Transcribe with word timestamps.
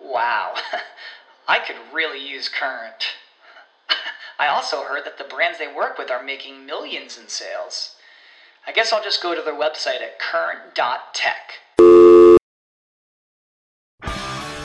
Wow, 0.00 0.54
I 1.48 1.58
could 1.58 1.76
really 1.92 2.24
use 2.24 2.48
Current. 2.48 3.14
I 4.38 4.48
also 4.48 4.82
heard 4.82 5.04
that 5.04 5.18
the 5.18 5.24
brands 5.24 5.58
they 5.58 5.72
work 5.72 5.98
with 5.98 6.10
are 6.10 6.22
making 6.22 6.66
millions 6.66 7.18
in 7.18 7.28
sales. 7.28 7.96
I 8.66 8.72
guess 8.72 8.92
I'll 8.92 9.02
just 9.02 9.22
go 9.22 9.34
to 9.34 9.42
their 9.42 9.54
website 9.54 10.02
at 10.02 10.18
current.tech. 10.18 11.52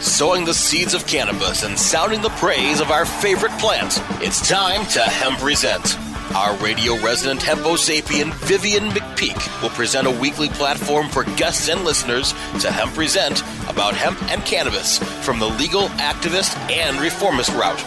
Sowing 0.02 0.46
the 0.46 0.54
seeds 0.54 0.96
of 0.96 1.06
cannabis 1.06 1.64
and 1.64 1.78
sounding 1.78 2.22
the 2.22 2.30
praise 2.30 2.80
of 2.80 2.90
our 2.90 3.06
favorite 3.06 3.52
plant, 3.60 4.02
it's 4.22 4.48
time 4.48 4.86
to 4.88 5.00
Hemp 5.00 5.38
Present. 5.40 5.98
Our 6.36 6.56
radio 6.58 6.96
resident 7.04 7.44
hempo 7.44 7.76
sapien 7.76 8.34
Vivian 8.46 8.90
McPeak 8.90 9.62
will 9.62 9.70
present 9.70 10.08
a 10.08 10.12
weekly 10.12 10.48
platform 10.50 11.10
for 11.10 11.24
guests 11.36 11.70
and 11.70 11.84
listeners 11.84 12.32
to 12.62 12.72
Hemp 12.72 12.94
Present 12.94 13.44
about 13.72 13.96
hemp 13.96 14.22
and 14.30 14.44
cannabis 14.44 15.00
from 15.24 15.40
the 15.40 15.48
legal, 15.48 15.88
activist, 15.96 16.56
and 16.70 17.00
reformist 17.00 17.50
route. 17.52 17.82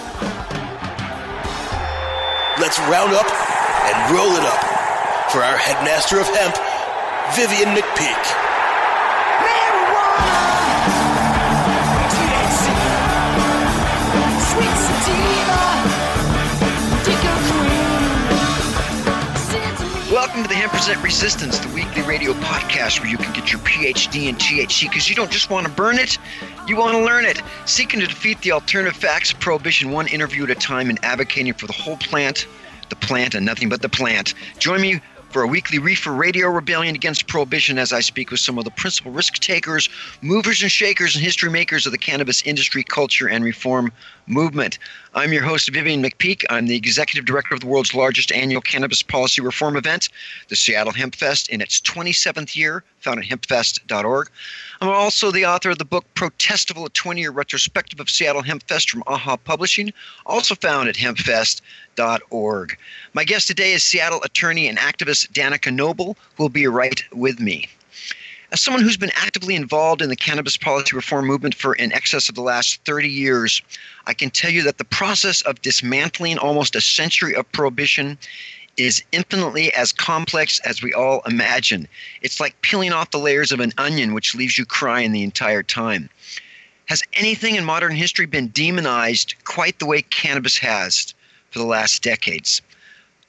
Let's 2.59 2.79
round 2.89 3.13
up 3.13 3.29
and 3.29 4.15
roll 4.15 4.33
it 4.33 4.45
up 4.45 5.31
for 5.31 5.45
our 5.45 5.57
headmaster 5.57 6.19
of 6.19 6.27
hemp, 6.27 6.57
Vivian 7.37 7.77
McPeak. 7.77 8.54
Welcome 20.75 20.93
to 20.93 20.99
the 20.99 21.05
Hemp 21.05 21.05
Present 21.05 21.05
Resistance, 21.05 21.59
the 21.61 21.73
weekly 21.73 22.03
radio 22.03 22.33
podcast 22.33 22.99
where 23.01 23.09
you 23.09 23.17
can 23.17 23.33
get 23.33 23.53
your 23.53 23.61
PhD 23.61 24.29
in 24.29 24.35
THC 24.35 24.89
because 24.89 25.09
you 25.09 25.15
don't 25.15 25.31
just 25.31 25.49
want 25.49 25.67
to 25.67 25.73
burn 25.73 26.01
it, 26.01 26.19
you 26.67 26.77
want 26.77 26.95
to 26.95 27.05
learn 27.05 27.25
it. 27.25 27.41
Seeking 27.65 28.01
to 28.01 28.09
defeat 28.09 28.41
the 28.41 28.51
alternative 28.51 28.97
facts 28.97 29.31
of 29.31 29.39
prohibition 29.39 29.93
one 29.93 30.09
interview 30.09 30.43
at 30.43 30.51
a 30.51 30.57
time 30.57 30.91
and 30.91 30.99
advocating 31.05 31.53
for 31.53 31.69
the 31.69 31.73
whole 31.73 31.97
plant, 31.99 32.49
the 32.89 32.97
plant, 32.97 33.37
and 33.37 33.47
nothing 33.47 33.69
but 33.69 33.83
the 33.83 33.89
plant. 33.89 34.35
Join 34.59 34.81
me 34.81 35.01
for 35.35 35.43
a 35.43 35.49
weekly 35.49 35.81
reefer 35.81 36.13
radio 36.13 36.47
rebellion 36.47 36.95
against 36.95 37.27
prohibition 37.27 37.77
as 37.77 37.93
I 37.93 37.99
speak 37.99 38.31
with 38.31 38.39
some 38.39 38.57
of 38.57 38.65
the 38.65 38.71
principal 38.71 39.11
risk 39.11 39.35
takers, 39.41 39.89
movers 40.23 40.63
and 40.63 40.71
shakers, 40.71 41.17
and 41.17 41.25
history 41.25 41.51
makers 41.51 41.87
of 41.87 41.91
the 41.91 41.99
cannabis 41.99 42.41
industry, 42.43 42.85
culture, 42.85 43.29
and 43.29 43.43
reform 43.43 43.91
movement. 44.29 44.79
I'm 45.13 45.33
your 45.33 45.43
host, 45.43 45.69
Vivian 45.73 46.05
McPeak. 46.05 46.45
I'm 46.51 46.69
the 46.69 46.77
executive 46.77 47.25
director 47.25 47.53
of 47.53 47.63
the 47.63 47.67
world's 47.67 47.97
largest 47.97 48.31
annual 48.31 48.61
cannabis 48.61 49.03
policy 49.03 49.43
reform 49.43 49.77
event, 49.77 50.09
the 50.51 50.57
Seattle 50.57 50.93
Hemp 50.93 51.17
Fest, 51.17 51.49
in 51.49 51.61
its 51.61 51.81
27th 51.81 52.55
year, 52.55 52.85
found 53.01 53.19
at 53.19 53.27
hempfest.org. 53.27 54.31
I'm 54.85 54.91
also 54.91 55.31
the 55.31 55.47
author 55.47 55.71
of 55.71 55.79
the 55.79 55.87
book 55.87 56.05
Protestival, 56.15 56.85
a 56.85 56.91
20 56.91 57.19
year 57.19 57.31
retrospective 57.31 58.01
of 58.01 58.11
Seattle 58.11 58.43
Hemp 58.43 58.65
Fest 58.65 58.91
from 58.91 59.03
AHA 59.07 59.39
Publishing, 59.39 59.95
also 60.27 60.55
found 60.55 60.91
at 60.91 60.97
hempfest.org. 60.97 62.79
My 63.15 63.25
guest 63.25 63.47
today 63.47 63.73
is 63.73 63.83
Seattle 63.83 64.21
attorney 64.23 64.69
and 64.69 64.77
activist 64.77 65.33
Danica 65.33 65.73
Noble, 65.73 66.19
who 66.37 66.43
will 66.43 66.51
be 66.51 66.67
right 66.67 67.03
with 67.15 67.41
me. 67.41 67.67
As 68.53 68.61
someone 68.61 68.83
who's 68.83 68.99
been 68.99 69.11
actively 69.15 69.55
involved 69.55 70.03
in 70.03 70.11
the 70.11 70.17
cannabis 70.17 70.59
policy 70.59 70.95
reform 70.95 71.25
movement 71.25 71.55
for 71.55 71.75
in 71.75 71.91
excess 71.91 72.29
of 72.29 72.35
the 72.35 72.43
last 72.43 72.85
30 72.85 73.09
years, 73.09 73.63
I 74.07 74.13
can 74.13 74.29
tell 74.29 74.51
you 74.51 74.65
that 74.65 74.77
the 74.77 74.85
process 74.85 75.41
of 75.41 75.63
dismantling 75.63 76.37
almost 76.37 76.77
a 76.77 76.83
century 76.83 77.35
of 77.35 77.51
prohibition 77.53 78.19
is 78.77 79.03
infinitely 79.13 79.73
as 79.75 79.93
complex 79.93 80.61
as 80.61 80.83
we 80.83 80.93
all 80.93 81.23
imagine. 81.27 81.87
It's 82.23 82.41
like 82.41 82.61
peeling 82.63 82.93
off 82.93 83.11
the 83.11 83.19
layers 83.19 83.53
of 83.53 83.61
an 83.61 83.73
onion, 83.79 84.15
which 84.15 84.35
leaves 84.35 84.59
you 84.59 84.67
crying 84.67 85.13
the 85.13 85.23
entire 85.23 85.63
time. 85.63 86.09
Has 86.87 87.03
anything 87.15 87.55
in 87.57 87.65
modern 87.65 87.95
history 87.95 88.27
been 88.27 88.49
demonized 88.49 89.35
quite 89.45 89.79
the 89.79 89.87
way 89.87 90.03
cannabis 90.03 90.59
has 90.59 91.15
for 91.51 91.59
the 91.59 91.65
last 91.65 92.03
decades? 92.03 92.61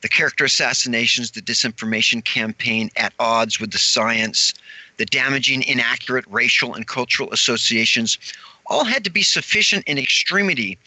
The 0.01 0.09
character 0.09 0.45
assassinations, 0.45 1.31
the 1.31 1.41
disinformation 1.41 2.23
campaign 2.23 2.91
at 2.95 3.13
odds 3.17 3.59
with 3.59 3.71
the 3.71 3.77
science, 3.77 4.53
the 4.97 5.05
damaging, 5.05 5.63
inaccurate 5.63 6.25
racial 6.27 6.73
and 6.73 6.85
cultural 6.85 7.31
associations 7.31 8.17
all 8.67 8.83
had 8.83 9.03
to 9.03 9.09
be 9.09 9.23
sufficient 9.23 9.83
in 9.87 9.97
extremity 9.97 10.77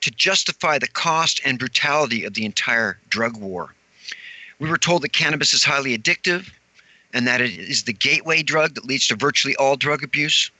to 0.00 0.10
justify 0.10 0.78
the 0.78 0.88
cost 0.88 1.40
and 1.44 1.58
brutality 1.58 2.24
of 2.24 2.34
the 2.34 2.44
entire 2.44 2.98
drug 3.08 3.36
war. 3.36 3.74
We 4.62 4.70
were 4.70 4.78
told 4.78 5.02
that 5.02 5.12
cannabis 5.12 5.54
is 5.54 5.64
highly 5.64 5.98
addictive 5.98 6.48
and 7.12 7.26
that 7.26 7.40
it 7.40 7.50
is 7.50 7.82
the 7.82 7.92
gateway 7.92 8.44
drug 8.44 8.76
that 8.76 8.84
leads 8.84 9.08
to 9.08 9.16
virtually 9.16 9.56
all 9.56 9.74
drug 9.74 10.04
abuse. 10.04 10.52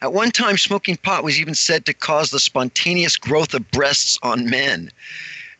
At 0.00 0.12
one 0.12 0.30
time, 0.30 0.56
smoking 0.56 0.96
pot 0.96 1.24
was 1.24 1.40
even 1.40 1.56
said 1.56 1.86
to 1.86 1.92
cause 1.92 2.30
the 2.30 2.38
spontaneous 2.38 3.16
growth 3.16 3.52
of 3.52 3.68
breasts 3.72 4.16
on 4.22 4.48
men. 4.48 4.92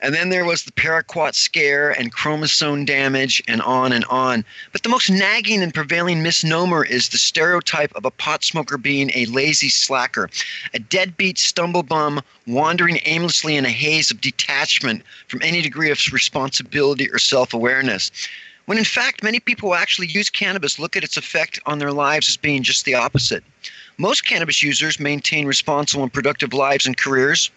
And 0.01 0.15
then 0.15 0.29
there 0.29 0.45
was 0.45 0.65
the 0.65 0.73
paraquat 0.73 1.35
scare 1.35 1.91
and 1.91 2.13
chromosome 2.13 2.85
damage 2.85 3.43
and 3.49 3.63
on 3.63 3.93
and 3.93 4.05
on. 4.07 4.45
But 4.73 4.83
the 4.83 4.89
most 4.89 5.09
nagging 5.11 5.63
and 5.63 5.73
prevailing 5.73 6.23
misnomer 6.23 6.85
is 6.85 7.09
the 7.09 7.19
stereotype 7.19 7.95
of 7.95 8.05
a 8.05 8.11
pot 8.11 8.45
smoker 8.45 8.77
being 8.77 9.11
a 9.15 9.27
lazy 9.27 9.71
slacker, 9.71 10.29
a 10.75 10.79
deadbeat 10.79 11.39
stumblebum 11.39 12.21
wandering 12.47 13.01
aimlessly 13.05 13.57
in 13.57 13.65
a 13.65 13.71
haze 13.71 14.11
of 14.11 14.21
detachment 14.21 15.03
from 15.29 15.41
any 15.43 15.63
degree 15.63 15.91
of 15.91 16.01
responsibility 16.13 17.11
or 17.11 17.19
self 17.19 17.55
awareness. 17.55 18.11
When 18.67 18.79
in 18.79 18.85
fact, 18.85 19.23
many 19.23 19.41
people 19.41 19.71
who 19.71 19.75
actually 19.77 20.09
use 20.09 20.29
cannabis 20.29 20.79
look 20.79 20.97
at 20.97 21.05
its 21.05 21.17
effect 21.17 21.61
on 21.67 21.79
their 21.79 21.93
lives 21.93 22.29
as 22.29 22.37
being 22.37 22.63
just 22.65 22.85
the 22.85 22.95
opposite. 22.95 23.45
Most 23.99 24.27
cannabis 24.27 24.63
users 24.63 25.01
maintain 25.01 25.47
responsible 25.47 26.03
and 26.03 26.13
productive 26.13 26.53
lives 26.53 26.87
and 26.87 26.97
careers, 26.97 27.51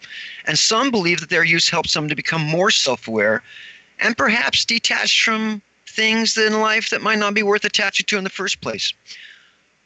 and 0.46 0.58
some 0.58 0.90
believe 0.90 1.20
that 1.20 1.28
their 1.28 1.44
use 1.44 1.68
helps 1.68 1.92
them 1.92 2.08
to 2.08 2.14
become 2.14 2.40
more 2.40 2.70
self 2.70 3.06
aware 3.06 3.42
and 3.98 4.16
perhaps 4.16 4.64
detached 4.64 5.22
from 5.22 5.60
things 5.86 6.38
in 6.38 6.60
life 6.60 6.88
that 6.90 7.02
might 7.02 7.18
not 7.18 7.34
be 7.34 7.42
worth 7.42 7.64
attaching 7.64 8.06
to 8.06 8.16
in 8.16 8.24
the 8.24 8.30
first 8.30 8.62
place. 8.62 8.94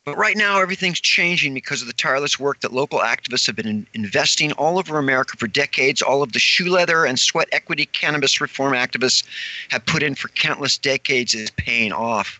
But 0.05 0.19
right 0.19 0.37
now, 0.37 0.61
everything's 0.61 1.01
changing 1.01 1.55
because 1.55 1.81
of 1.81 1.87
the 1.87 1.95
tireless 1.95 2.39
work 2.39 2.61
that 2.61 2.75
local 2.75 2.99
activists 3.01 3.47
have 3.47 3.57
been 3.57 3.67
in 3.67 3.87
investing 3.95 4.53
all 4.53 4.79
over 4.79 4.99
America 4.99 5.37
for 5.39 5.47
decades. 5.47 6.03
All 6.03 6.23
of 6.23 6.33
the 6.33 6.39
shoe 6.39 6.71
leather 6.71 7.07
and 7.07 7.19
sweat 7.19 7.49
equity 7.53 7.87
cannabis 7.87 8.41
reform 8.41 8.75
activists 8.75 9.25
have 9.71 9.87
put 9.87 10.03
in 10.03 10.15
for 10.15 10.29
countless 10.29 10.77
decades 10.77 11.35
is 11.35 11.51
paying 11.53 11.93
off 11.93 12.39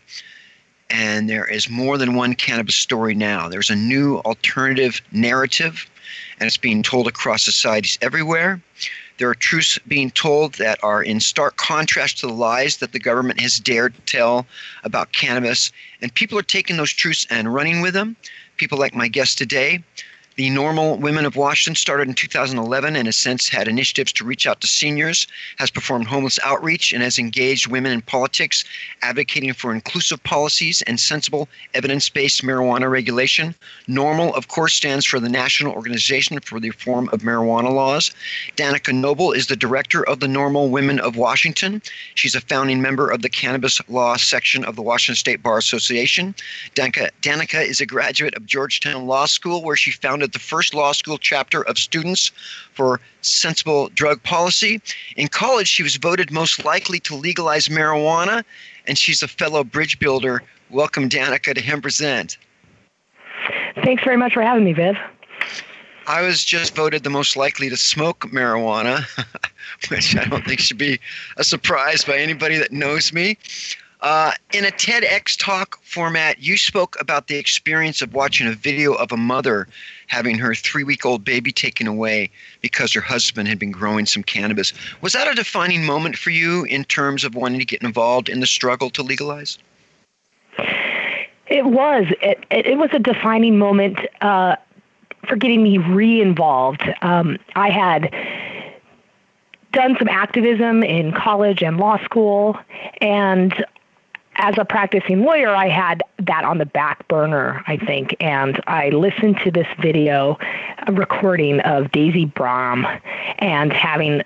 and 0.89 1.29
there 1.29 1.45
is 1.45 1.69
more 1.69 1.97
than 1.97 2.15
one 2.15 2.35
cannabis 2.35 2.75
story 2.75 3.15
now. 3.15 3.49
There's 3.49 3.69
a 3.69 3.75
new 3.75 4.17
alternative 4.19 5.01
narrative, 5.11 5.89
and 6.39 6.47
it's 6.47 6.57
being 6.57 6.83
told 6.83 7.07
across 7.07 7.43
societies 7.43 7.97
everywhere. 8.01 8.61
There 9.17 9.29
are 9.29 9.35
truths 9.35 9.79
being 9.87 10.11
told 10.11 10.55
that 10.55 10.83
are 10.83 11.01
in 11.01 11.19
stark 11.21 11.55
contrast 11.55 12.19
to 12.19 12.27
the 12.27 12.33
lies 12.33 12.77
that 12.77 12.91
the 12.91 12.99
government 12.99 13.39
has 13.39 13.57
dared 13.57 13.95
to 13.95 14.01
tell 14.01 14.45
about 14.83 15.13
cannabis, 15.13 15.71
and 16.01 16.13
people 16.13 16.37
are 16.37 16.43
taking 16.43 16.77
those 16.77 16.91
truths 16.91 17.25
and 17.29 17.53
running 17.53 17.81
with 17.81 17.93
them. 17.93 18.17
People 18.57 18.77
like 18.77 18.93
my 18.93 19.07
guest 19.07 19.37
today, 19.37 19.83
The 20.37 20.49
NORML 20.49 20.99
Women 20.99 21.25
of 21.25 21.37
Washington 21.37 21.75
started 21.75 22.09
in 22.09 22.13
2011 22.13 22.97
and 22.97 23.07
has 23.07 23.15
since 23.15 23.47
had 23.47 23.69
initiatives 23.69 24.11
to 24.11 24.25
reach 24.25 24.45
out 24.45 24.59
to 24.59 24.67
seniors, 24.67 25.27
has 25.59 25.71
performed 25.71 26.07
homeless 26.07 26.39
outreach, 26.43 26.91
and 26.91 27.01
has 27.01 27.17
engaged 27.17 27.67
women 27.67 27.93
in 27.93 28.01
politics, 28.01 28.65
advocating 29.01 29.53
for 29.53 29.73
inclusive 29.73 30.21
policies 30.23 30.81
and 30.81 30.99
sensible 30.99 31.47
evidence 31.73 32.09
based 32.09 32.41
marijuana 32.41 32.91
regulation. 32.91 33.55
NORML, 33.87 34.35
of 34.35 34.49
course, 34.49 34.75
stands 34.75 35.05
for 35.05 35.21
the 35.21 35.29
National 35.29 35.73
Organization 35.73 36.37
for 36.41 36.59
the 36.59 36.71
Reform 36.71 37.07
of 37.13 37.21
Marijuana 37.21 37.73
Laws. 37.73 38.11
Danica 38.57 38.93
Noble 38.93 39.31
is 39.31 39.47
the 39.47 39.55
director 39.55 40.05
of 40.05 40.19
the 40.19 40.27
NORML 40.27 40.69
Women 40.69 40.99
of 40.99 41.15
Washington. 41.15 41.81
She's 42.15 42.35
a 42.35 42.41
founding 42.41 42.81
member 42.81 43.09
of 43.09 43.21
the 43.21 43.29
Cannabis 43.29 43.79
Law 43.87 44.17
section 44.17 44.65
of 44.65 44.75
the 44.75 44.81
Washington 44.81 45.15
State 45.15 45.41
Bar 45.41 45.57
Association. 45.57 46.35
Danica, 46.75 47.09
Danica 47.21 47.65
is 47.65 47.79
a 47.79 47.85
graduate 47.85 48.35
of 48.35 48.45
Georgetown 48.45 49.07
Law 49.07 49.27
School, 49.27 49.63
where 49.63 49.77
she 49.77 49.91
founded 49.91 50.24
the 50.31 50.39
first 50.39 50.73
law 50.73 50.91
school 50.91 51.17
chapter 51.17 51.61
of 51.63 51.77
Students 51.77 52.31
for 52.73 52.99
Sensible 53.21 53.89
Drug 53.89 54.21
Policy. 54.23 54.81
In 55.17 55.27
college, 55.27 55.67
she 55.67 55.83
was 55.83 55.95
voted 55.95 56.31
most 56.31 56.63
likely 56.65 56.99
to 57.01 57.15
legalize 57.15 57.67
marijuana, 57.67 58.43
and 58.87 58.97
she's 58.97 59.23
a 59.23 59.27
fellow 59.27 59.63
bridge 59.63 59.99
builder. 59.99 60.43
Welcome, 60.69 61.09
Danica, 61.09 61.53
to 61.53 61.61
Hemp 61.61 61.83
Present. 61.83 62.37
Thanks 63.83 64.03
very 64.03 64.17
much 64.17 64.33
for 64.33 64.41
having 64.41 64.63
me, 64.63 64.73
Viv. 64.73 64.95
I 66.07 66.21
was 66.21 66.45
just 66.45 66.75
voted 66.75 67.03
the 67.03 67.09
most 67.09 67.35
likely 67.35 67.69
to 67.69 67.77
smoke 67.77 68.27
marijuana, 68.31 69.05
which 69.89 70.15
I 70.15 70.25
don't 70.25 70.45
think 70.45 70.59
should 70.59 70.77
be 70.77 70.99
a 71.37 71.43
surprise 71.43 72.03
by 72.05 72.17
anybody 72.17 72.57
that 72.57 72.71
knows 72.71 73.11
me. 73.11 73.37
Uh, 74.05 74.31
in 74.53 74.63
a 74.63 74.69
TEDx 74.69 75.35
talk 75.35 75.79
format, 75.81 76.39
you 76.39 76.57
spoke 76.57 76.95
about 77.01 77.25
the 77.25 77.37
experience 77.37 78.03
of 78.03 78.13
watching 78.13 78.45
a 78.45 78.51
video 78.51 78.93
of 78.93 79.11
a 79.11 79.17
mother 79.17 79.67
having 80.05 80.37
her 80.37 80.53
three 80.53 80.83
week 80.83 81.07
old 81.07 81.23
baby 81.23 81.51
taken 81.51 81.87
away 81.87 82.29
because 82.61 82.93
her 82.93 83.01
husband 83.01 83.47
had 83.47 83.57
been 83.57 83.71
growing 83.71 84.05
some 84.05 84.21
cannabis. 84.21 84.73
Was 85.01 85.13
that 85.13 85.27
a 85.27 85.33
defining 85.33 85.87
moment 85.87 86.19
for 86.19 86.29
you 86.29 86.65
in 86.65 86.83
terms 86.83 87.23
of 87.23 87.33
wanting 87.33 87.57
to 87.57 87.65
get 87.65 87.81
involved 87.81 88.29
in 88.29 88.41
the 88.41 88.45
struggle 88.45 88.91
to 88.91 89.01
legalize? 89.01 89.57
It 91.47 91.65
was. 91.65 92.05
It, 92.21 92.45
it, 92.51 92.77
was 92.77 92.91
a 92.93 92.99
defining 92.99 93.57
moment 93.57 93.97
uh, 94.21 94.55
for 95.27 95.35
getting 95.35 95.63
me 95.63 95.79
re 95.79 96.21
involved. 96.21 96.83
Um, 97.01 97.39
I 97.55 97.71
had 97.71 98.13
done 99.71 99.95
some 99.97 100.09
activism 100.09 100.83
in 100.83 101.11
college 101.11 101.63
and 101.63 101.77
law 101.77 101.97
school, 102.03 102.55
and 103.01 103.65
as 104.37 104.57
a 104.57 104.65
practicing 104.65 105.21
lawyer, 105.21 105.49
I 105.55 105.69
had 105.69 106.03
that 106.19 106.43
on 106.43 106.57
the 106.57 106.65
back 106.65 107.07
burner, 107.07 107.63
I 107.67 107.77
think, 107.77 108.15
and 108.19 108.61
I 108.67 108.89
listened 108.89 109.39
to 109.43 109.51
this 109.51 109.67
video 109.79 110.37
recording 110.87 111.61
of 111.61 111.91
Daisy 111.91 112.25
Brom 112.25 112.85
and 113.39 113.71
having 113.71 114.23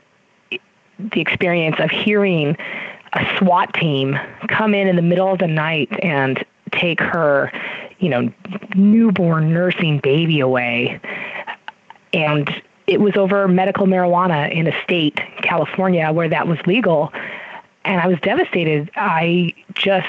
the 1.00 1.22
experience 1.22 1.78
of 1.80 1.92
hearing 1.92 2.58
a 3.14 3.38
SWAT 3.38 3.74
team 3.74 4.18
come 4.48 4.74
in 4.74 4.88
in 4.88 4.96
the 4.96 5.02
middle 5.02 5.32
of 5.32 5.40
the 5.40 5.48
night 5.48 5.90
and 6.04 6.44
take 6.72 7.00
her, 7.00 7.52
you 8.00 8.10
know, 8.10 8.32
newborn 8.76 9.54
nursing 9.54 10.00
baby 10.00 10.40
away. 10.40 11.00
And 12.14 12.50
it 12.88 13.00
was 13.00 13.16
over 13.16 13.48
medical 13.48 13.86
marijuana 13.86 14.52
in 14.52 14.68
a 14.68 14.84
state, 14.84 15.20
California, 15.44 16.12
where 16.12 16.28
that 16.28 16.48
was 16.48 16.58
legal 16.66 17.14
and 17.86 18.02
I 18.02 18.08
was 18.08 18.20
devastated. 18.20 18.92
I 18.96 19.54
just 19.74 20.08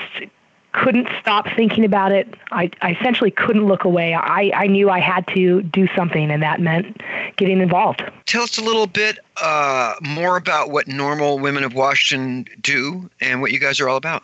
couldn't 0.73 1.09
stop 1.21 1.47
thinking 1.57 1.85
about 1.85 2.13
it. 2.13 2.33
I, 2.53 2.71
I 2.81 2.93
essentially 2.93 3.31
couldn't 3.31 3.67
look 3.67 3.85
away. 3.85 4.15
I, 4.15 4.53
I 4.55 4.67
knew 4.67 4.89
I 4.89 5.01
had 5.01 5.27
to 5.29 5.63
do 5.63 5.89
something, 5.97 6.31
and 6.31 6.43
that 6.43 6.61
meant 6.61 7.03
getting 7.37 7.61
involved. 7.61 8.03
Tell 8.27 8.43
us 8.43 8.59
a 8.59 8.63
little 8.63 8.87
bit 8.87 9.19
uh, 9.43 9.95
more 10.01 10.37
about 10.37 10.71
what 10.71 10.87
NORML 10.87 11.41
Women 11.41 11.65
of 11.65 11.75
Washington 11.75 12.47
do 12.61 13.11
and 13.21 13.41
what 13.41 13.53
you 13.53 13.59
guys 13.59 13.81
are 13.81 13.89
all 13.89 13.97
about. 13.97 14.23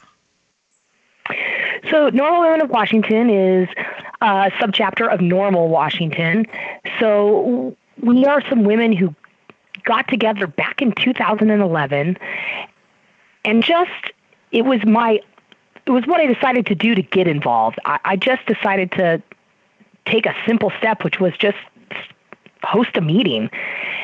So, 1.90 2.10
NORML 2.10 2.40
Women 2.40 2.60
of 2.60 2.70
Washington 2.70 3.30
is 3.30 3.68
a 4.20 4.50
subchapter 4.52 5.12
of 5.12 5.20
NORML 5.20 5.68
Washington. 5.68 6.46
So, 7.00 7.76
we 8.02 8.24
are 8.24 8.42
some 8.48 8.62
women 8.64 8.92
who 8.92 9.14
got 9.84 10.08
together 10.08 10.46
back 10.46 10.82
in 10.82 10.92
2011 10.92 12.16
and 13.46 13.62
just 13.62 14.12
it 14.52 14.66
was 14.66 14.84
my 14.84 15.20
it 15.86 15.90
was 15.90 16.04
what 16.06 16.20
I 16.20 16.26
decided 16.26 16.66
to 16.66 16.74
do 16.74 16.94
to 16.96 17.02
get 17.02 17.28
involved. 17.28 17.78
I, 17.84 18.00
I 18.04 18.16
just 18.16 18.44
decided 18.46 18.90
to 18.92 19.22
take 20.04 20.26
a 20.26 20.34
simple 20.44 20.72
step, 20.78 21.04
which 21.04 21.20
was 21.20 21.32
just 21.38 21.56
host 22.64 22.96
a 22.96 23.00
meeting, 23.00 23.48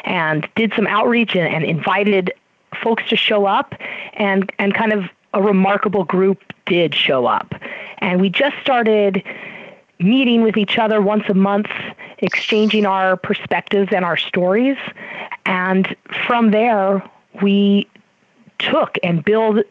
and 0.05 0.49
did 0.55 0.73
some 0.77 0.87
outreach 0.87 1.35
and, 1.35 1.53
and 1.53 1.65
invited 1.65 2.33
folks 2.83 3.03
to 3.11 3.17
show 3.17 3.45
up, 3.47 3.75
and 4.15 4.51
and 4.59 4.75
kind 4.75 4.93
of 4.93 5.05
a 5.35 5.43
remarkable 5.43 6.05
group 6.05 6.41
did 6.67 6.95
show 6.95 7.27
up, 7.27 7.53
and 7.99 8.21
we 8.21 8.31
just 8.31 8.57
started 8.63 9.23
meeting 9.99 10.43
with 10.43 10.57
each 10.57 10.79
other 10.79 11.01
once 11.01 11.25
a 11.29 11.35
month, 11.35 11.69
exchanging 12.19 12.87
our 12.87 13.17
perspectives 13.17 13.93
and 13.93 14.05
our 14.05 14.17
stories, 14.17 14.77
and 15.47 15.97
from 16.27 16.53
there 16.53 17.03
we 17.41 17.89
took 18.71 18.99
and 19.03 19.25
build 19.25 19.65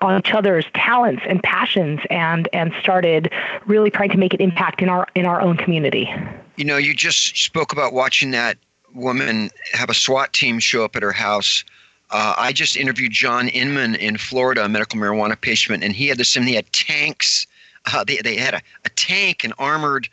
on 0.00 0.18
each 0.18 0.32
other's 0.32 0.64
talents 0.74 1.22
and 1.26 1.42
passions 1.42 2.00
and 2.10 2.48
and 2.52 2.72
started 2.80 3.32
really 3.66 3.90
trying 3.90 4.10
to 4.10 4.16
make 4.16 4.32
an 4.32 4.40
impact 4.40 4.80
in 4.80 4.88
our 4.88 5.06
in 5.14 5.26
our 5.26 5.40
own 5.40 5.56
community. 5.56 6.12
You 6.56 6.64
know, 6.64 6.76
you 6.76 6.94
just 6.94 7.36
spoke 7.36 7.72
about 7.72 7.92
watching 7.92 8.30
that 8.32 8.58
woman 8.94 9.50
have 9.72 9.90
a 9.90 9.94
SWAT 9.94 10.32
team 10.32 10.58
show 10.58 10.84
up 10.84 10.96
at 10.96 11.02
her 11.02 11.12
house. 11.12 11.64
Uh, 12.10 12.34
I 12.38 12.52
just 12.52 12.76
interviewed 12.76 13.12
John 13.12 13.48
Inman 13.48 13.94
in 13.96 14.16
Florida, 14.16 14.64
a 14.64 14.68
medical 14.68 14.98
marijuana 14.98 15.38
patient, 15.38 15.84
and 15.84 15.94
he 15.94 16.06
had 16.06 16.18
the 16.18 16.24
same. 16.24 16.44
He 16.44 16.54
had 16.54 16.72
tanks. 16.72 17.46
Uh, 17.92 18.04
they 18.04 18.18
they 18.18 18.36
had 18.36 18.54
a, 18.54 18.62
a 18.84 18.88
tank 18.90 19.44
and 19.44 19.52
armored 19.58 20.08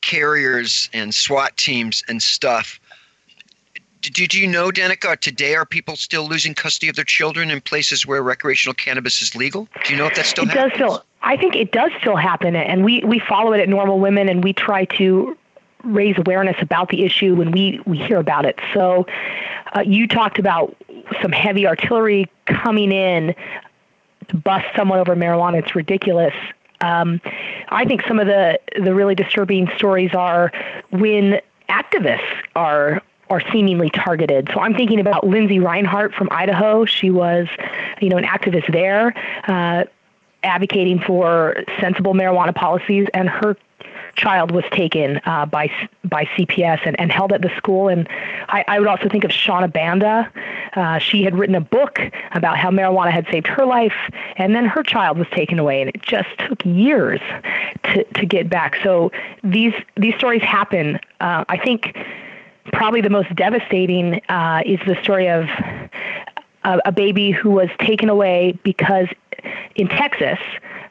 carriers 0.00 0.88
and 0.92 1.14
SWAT 1.14 1.56
teams 1.56 2.04
and 2.08 2.22
stuff 2.22 2.78
do, 4.10 4.26
do 4.26 4.40
you 4.40 4.46
know, 4.46 4.70
Danica, 4.70 5.18
today 5.18 5.54
are 5.54 5.66
people 5.66 5.96
still 5.96 6.28
losing 6.28 6.54
custody 6.54 6.88
of 6.88 6.96
their 6.96 7.04
children 7.04 7.50
in 7.50 7.60
places 7.60 8.06
where 8.06 8.22
recreational 8.22 8.74
cannabis 8.74 9.22
is 9.22 9.34
legal? 9.34 9.68
Do 9.84 9.92
you 9.92 9.98
know 9.98 10.06
if 10.06 10.14
that 10.16 10.26
still 10.26 10.44
it 10.44 10.50
happens? 10.50 10.72
Does 10.72 10.76
still, 10.76 11.04
I 11.22 11.36
think 11.36 11.54
it 11.56 11.72
does 11.72 11.90
still 12.00 12.16
happen, 12.16 12.56
and 12.56 12.84
we, 12.84 13.02
we 13.04 13.18
follow 13.18 13.52
it 13.52 13.60
at 13.60 13.68
NORML 13.68 13.98
Women, 13.98 14.28
and 14.28 14.42
we 14.44 14.52
try 14.52 14.84
to 14.96 15.36
raise 15.84 16.16
awareness 16.18 16.56
about 16.60 16.88
the 16.88 17.04
issue 17.04 17.34
when 17.34 17.50
we, 17.50 17.80
we 17.86 17.98
hear 17.98 18.18
about 18.18 18.44
it. 18.44 18.58
So 18.72 19.06
uh, 19.74 19.80
you 19.80 20.06
talked 20.06 20.38
about 20.38 20.74
some 21.20 21.32
heavy 21.32 21.66
artillery 21.66 22.30
coming 22.46 22.90
in 22.90 23.34
to 24.28 24.36
bust 24.36 24.66
someone 24.74 24.98
over 24.98 25.14
marijuana. 25.14 25.58
It's 25.58 25.74
ridiculous. 25.74 26.34
Um, 26.80 27.20
I 27.68 27.84
think 27.84 28.02
some 28.06 28.18
of 28.18 28.26
the, 28.26 28.58
the 28.82 28.94
really 28.94 29.14
disturbing 29.14 29.70
stories 29.76 30.14
are 30.14 30.52
when 30.90 31.40
activists 31.68 32.42
are 32.56 33.02
are 33.34 33.42
seemingly 33.50 33.90
targeted. 33.90 34.48
So 34.54 34.60
I'm 34.60 34.74
thinking 34.74 35.00
about 35.00 35.26
Lindsey 35.26 35.58
Rinehart 35.58 36.14
from 36.14 36.28
Idaho. 36.30 36.84
She 36.84 37.10
was, 37.10 37.48
you 38.00 38.08
know, 38.08 38.16
an 38.16 38.22
activist 38.22 38.72
there, 38.72 39.12
uh, 39.48 39.84
advocating 40.44 41.00
for 41.00 41.56
sensible 41.80 42.14
marijuana 42.14 42.54
policies, 42.54 43.08
and 43.12 43.28
her 43.28 43.56
child 44.14 44.52
was 44.52 44.62
taken 44.70 45.20
uh, 45.24 45.46
by 45.46 45.68
by 46.04 46.26
CPS 46.26 46.86
and, 46.86 46.98
and 47.00 47.10
held 47.10 47.32
at 47.32 47.42
the 47.42 47.50
school. 47.56 47.88
And 47.88 48.08
I, 48.48 48.64
I 48.68 48.78
would 48.78 48.86
also 48.86 49.08
think 49.08 49.24
of 49.24 49.32
Shona 49.32 49.72
Banda. 49.72 50.30
Uh, 50.74 50.98
she 50.98 51.24
had 51.24 51.36
written 51.36 51.56
a 51.56 51.60
book 51.60 52.00
about 52.32 52.56
how 52.56 52.70
marijuana 52.70 53.10
had 53.10 53.26
saved 53.32 53.48
her 53.48 53.66
life, 53.66 53.96
and 54.36 54.54
then 54.54 54.64
her 54.64 54.84
child 54.84 55.18
was 55.18 55.26
taken 55.32 55.58
away, 55.58 55.80
and 55.80 55.90
it 55.90 56.02
just 56.02 56.28
took 56.38 56.64
years 56.64 57.20
to 57.82 58.04
to 58.04 58.26
get 58.26 58.48
back. 58.48 58.76
So 58.84 59.10
these 59.42 59.74
these 59.96 60.14
stories 60.14 60.42
happen. 60.42 61.00
Uh, 61.20 61.44
I 61.48 61.56
think 61.56 61.96
probably 62.72 63.00
the 63.00 63.10
most 63.10 63.34
devastating 63.34 64.20
uh, 64.28 64.62
is 64.64 64.80
the 64.86 64.96
story 65.02 65.28
of 65.28 65.44
a, 66.64 66.80
a 66.86 66.92
baby 66.92 67.30
who 67.30 67.50
was 67.50 67.68
taken 67.78 68.08
away 68.08 68.58
because 68.62 69.08
in 69.74 69.88
Texas, 69.88 70.38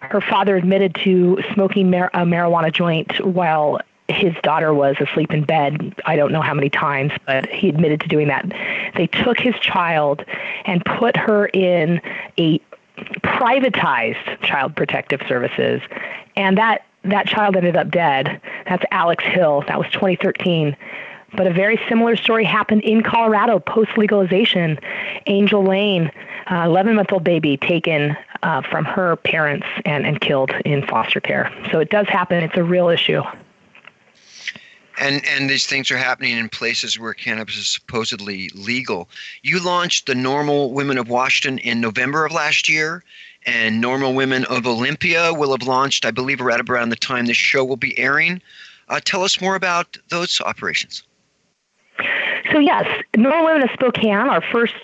her 0.01 0.21
father 0.21 0.55
admitted 0.55 0.95
to 0.95 1.39
smoking 1.53 1.89
mar- 1.89 2.11
a 2.13 2.19
marijuana 2.19 2.71
joint 2.71 3.23
while 3.25 3.79
his 4.09 4.33
daughter 4.43 4.73
was 4.73 4.95
asleep 4.99 5.31
in 5.31 5.43
bed. 5.43 5.95
I 6.05 6.15
don't 6.15 6.31
know 6.31 6.41
how 6.41 6.53
many 6.53 6.69
times, 6.69 7.13
but 7.25 7.47
he 7.47 7.69
admitted 7.69 8.01
to 8.01 8.07
doing 8.07 8.27
that. 8.27 8.45
They 8.95 9.07
took 9.07 9.39
his 9.39 9.55
child 9.55 10.25
and 10.65 10.83
put 10.83 11.15
her 11.15 11.47
in 11.47 12.01
a 12.37 12.59
privatized 13.23 14.41
child 14.41 14.75
protective 14.75 15.21
services, 15.27 15.81
and 16.35 16.57
that 16.57 16.85
that 17.03 17.27
child 17.27 17.55
ended 17.55 17.75
up 17.75 17.89
dead. 17.89 18.41
That's 18.65 18.83
Alex 18.91 19.23
Hill. 19.25 19.63
That 19.67 19.77
was 19.77 19.89
2013. 19.91 20.75
But 21.35 21.47
a 21.47 21.53
very 21.53 21.79
similar 21.89 22.15
story 22.15 22.43
happened 22.43 22.83
in 22.83 23.01
Colorado 23.03 23.59
post 23.59 23.97
legalization. 23.97 24.79
Angel 25.25 25.63
Lane, 25.63 26.11
11 26.49 26.91
uh, 26.91 26.95
month 26.95 27.11
old 27.11 27.23
baby, 27.23 27.57
taken 27.57 28.15
uh, 28.43 28.61
from 28.61 28.85
her 28.85 29.15
parents 29.15 29.65
and, 29.85 30.05
and 30.05 30.19
killed 30.21 30.51
in 30.65 30.85
foster 30.85 31.19
care. 31.19 31.51
So 31.71 31.79
it 31.79 31.89
does 31.89 32.07
happen. 32.07 32.43
It's 32.43 32.57
a 32.57 32.63
real 32.63 32.89
issue. 32.89 33.23
And 34.99 35.25
and 35.25 35.49
these 35.49 35.65
things 35.65 35.89
are 35.89 35.97
happening 35.97 36.37
in 36.37 36.49
places 36.49 36.99
where 36.99 37.13
cannabis 37.15 37.57
is 37.57 37.67
supposedly 37.67 38.49
legal. 38.49 39.09
You 39.41 39.59
launched 39.59 40.05
the 40.05 40.13
NORML 40.13 40.71
Women 40.71 40.99
of 40.99 41.09
Washington 41.09 41.57
in 41.57 41.81
November 41.81 42.25
of 42.25 42.31
last 42.31 42.69
year, 42.69 43.03
and 43.45 43.83
NORML 43.83 44.13
Women 44.13 44.45
of 44.45 44.67
Olympia 44.67 45.33
will 45.33 45.51
have 45.51 45.67
launched, 45.67 46.05
I 46.05 46.11
believe, 46.11 46.39
right 46.41 46.61
around 46.69 46.89
the 46.89 46.95
time 46.95 47.25
this 47.25 47.37
show 47.37 47.65
will 47.65 47.77
be 47.77 47.97
airing. 47.97 48.39
Uh, 48.87 48.99
tell 49.03 49.23
us 49.23 49.41
more 49.41 49.55
about 49.55 49.97
those 50.09 50.39
operations. 50.41 51.01
So 52.51 52.59
yes, 52.59 52.85
NORML 53.13 53.45
Women 53.45 53.63
of 53.63 53.69
Spokane, 53.73 54.29
our 54.29 54.41
first 54.41 54.75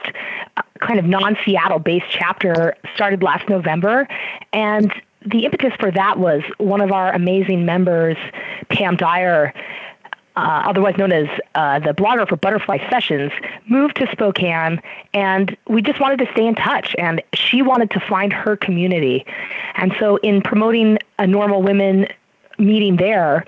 uh, 0.58 0.62
kind 0.80 1.00
of 1.00 1.06
non-Seattle 1.06 1.80
based 1.80 2.06
chapter 2.10 2.76
started 2.96 3.22
last 3.22 3.50
November 3.50 4.08
and 4.54 4.92
the 5.26 5.46
impetus 5.46 5.74
for 5.80 5.92
that 5.92 6.18
was 6.20 6.42
one 6.58 6.82
of 6.82 6.92
our 6.92 7.14
amazing 7.14 7.66
members, 7.66 8.18
Pam 8.70 8.96
Dyer, 8.96 9.54
uh, 10.36 10.64
otherwise 10.66 10.96
known 10.98 11.12
as 11.12 11.28
uh, 11.56 11.80
the 11.80 11.94
blogger 11.94 12.28
for 12.28 12.38
Butterfly 12.38 12.78
Sessions, 12.90 13.32
moved 13.68 13.98
to 13.98 14.08
Spokane, 14.12 14.82
and 15.14 15.58
we 15.68 15.82
just 15.82 16.00
wanted 16.00 16.20
to 16.20 16.32
stay 16.32 16.48
in 16.48 16.56
touch. 16.56 16.96
And 16.98 17.22
she 17.34 17.62
wanted 17.62 17.92
to 17.92 18.00
find 18.00 18.32
her 18.32 18.56
community, 18.56 19.26
and 19.76 19.94
so 20.00 20.18
in 20.18 20.42
promoting 20.42 20.98
a 21.18 21.24
NORML 21.24 21.64
women 21.64 22.08
meeting 22.58 22.96
there, 22.96 23.46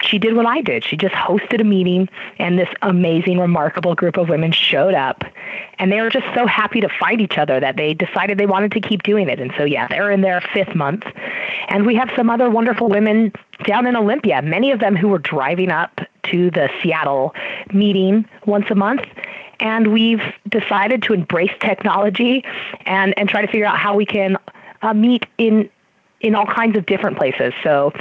she 0.00 0.18
did 0.18 0.34
what 0.34 0.46
I 0.46 0.60
did. 0.60 0.84
She 0.84 0.96
just 0.96 1.14
hosted 1.14 1.60
a 1.60 1.64
meeting, 1.64 2.08
and 2.38 2.58
this 2.58 2.68
amazing, 2.82 3.38
remarkable 3.38 3.94
group 3.94 4.16
of 4.16 4.28
women 4.28 4.52
showed 4.52 4.94
up. 4.94 5.24
And 5.78 5.92
they 5.92 6.00
were 6.00 6.10
just 6.10 6.26
so 6.34 6.46
happy 6.46 6.80
to 6.80 6.88
find 6.88 7.20
each 7.20 7.38
other 7.38 7.60
that 7.60 7.76
they 7.76 7.94
decided 7.94 8.38
they 8.38 8.46
wanted 8.46 8.72
to 8.72 8.80
keep 8.80 9.02
doing 9.02 9.28
it. 9.28 9.40
And 9.40 9.52
so, 9.56 9.64
yeah, 9.64 9.88
they're 9.88 10.10
in 10.10 10.20
their 10.20 10.40
fifth 10.40 10.74
month. 10.74 11.04
And 11.68 11.86
we 11.86 11.94
have 11.94 12.10
some 12.16 12.30
other 12.30 12.50
wonderful 12.50 12.88
women 12.88 13.32
down 13.64 13.86
in 13.86 13.96
Olympia, 13.96 14.42
many 14.42 14.70
of 14.70 14.80
them 14.80 14.96
who 14.96 15.08
were 15.08 15.18
driving 15.18 15.70
up 15.70 16.00
to 16.24 16.50
the 16.50 16.68
Seattle 16.82 17.34
meeting 17.72 18.28
once 18.46 18.66
a 18.70 18.74
month. 18.74 19.02
And 19.60 19.92
we've 19.92 20.22
decided 20.48 21.02
to 21.04 21.14
embrace 21.14 21.52
technology 21.60 22.44
and, 22.86 23.18
and 23.18 23.28
try 23.28 23.42
to 23.42 23.48
figure 23.48 23.66
out 23.66 23.78
how 23.78 23.94
we 23.94 24.06
can 24.06 24.36
uh, 24.82 24.94
meet 24.94 25.26
in 25.38 25.68
in 26.20 26.34
all 26.34 26.46
kinds 26.46 26.76
of 26.76 26.84
different 26.86 27.16
places. 27.16 27.52
So 27.62 27.92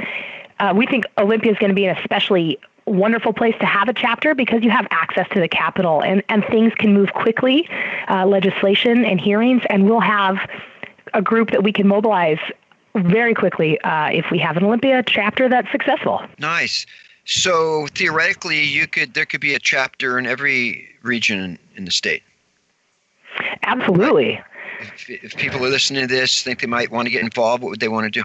uh, 0.59 0.73
we 0.75 0.85
think 0.85 1.05
Olympia 1.17 1.51
is 1.51 1.57
going 1.57 1.69
to 1.69 1.75
be 1.75 1.85
an 1.85 1.97
especially 1.97 2.59
wonderful 2.85 3.33
place 3.33 3.55
to 3.59 3.65
have 3.65 3.89
a 3.89 3.93
chapter 3.93 4.33
because 4.33 4.63
you 4.63 4.69
have 4.69 4.87
access 4.91 5.27
to 5.33 5.39
the 5.39 5.47
Capitol 5.47 6.01
and, 6.01 6.23
and 6.29 6.43
things 6.45 6.73
can 6.75 6.93
move 6.93 7.11
quickly, 7.13 7.67
uh, 8.09 8.25
legislation 8.25 9.03
and 9.05 9.19
hearings, 9.19 9.61
and 9.69 9.89
we'll 9.89 9.99
have 9.99 10.37
a 11.13 11.21
group 11.21 11.51
that 11.51 11.63
we 11.63 11.73
can 11.73 11.87
mobilize 11.87 12.39
very 12.95 13.33
quickly 13.33 13.79
uh, 13.81 14.09
if 14.09 14.25
we 14.31 14.39
have 14.39 14.57
an 14.57 14.63
Olympia 14.63 15.03
chapter 15.03 15.49
that's 15.49 15.69
successful. 15.71 16.21
Nice. 16.39 16.85
So 17.25 17.87
theoretically, 17.93 18.63
you 18.63 18.87
could 18.87 19.13
there 19.13 19.25
could 19.25 19.41
be 19.41 19.53
a 19.53 19.59
chapter 19.59 20.17
in 20.17 20.25
every 20.25 20.87
region 21.03 21.59
in 21.75 21.85
the 21.85 21.91
state. 21.91 22.23
Absolutely. 23.63 24.41
If, 24.79 25.09
if 25.09 25.35
people 25.35 25.63
are 25.65 25.69
listening 25.69 26.07
to 26.07 26.13
this, 26.13 26.43
think 26.43 26.61
they 26.61 26.67
might 26.67 26.89
want 26.91 27.05
to 27.07 27.11
get 27.11 27.23
involved, 27.23 27.63
what 27.63 27.69
would 27.69 27.79
they 27.79 27.87
want 27.89 28.05
to 28.05 28.21
do? 28.21 28.23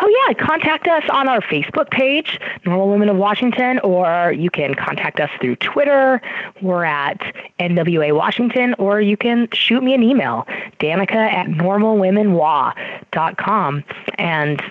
Oh, 0.00 0.24
yeah. 0.26 0.32
Contact 0.34 0.86
us 0.88 1.04
on 1.10 1.28
our 1.28 1.40
Facebook 1.40 1.90
page, 1.90 2.40
NORML 2.64 2.90
Women 2.90 3.08
of 3.08 3.16
Washington, 3.16 3.78
or 3.80 4.32
you 4.32 4.50
can 4.50 4.74
contact 4.74 5.20
us 5.20 5.30
through 5.40 5.56
Twitter. 5.56 6.20
We're 6.60 6.84
at 6.84 7.20
NWA 7.58 8.14
Washington, 8.16 8.74
or 8.78 9.00
you 9.00 9.16
can 9.16 9.48
shoot 9.52 9.82
me 9.82 9.94
an 9.94 10.02
email, 10.02 10.46
Danica 10.78 11.14
at 11.14 11.46
normalwomenwa.com. 11.46 13.84
And 14.18 14.62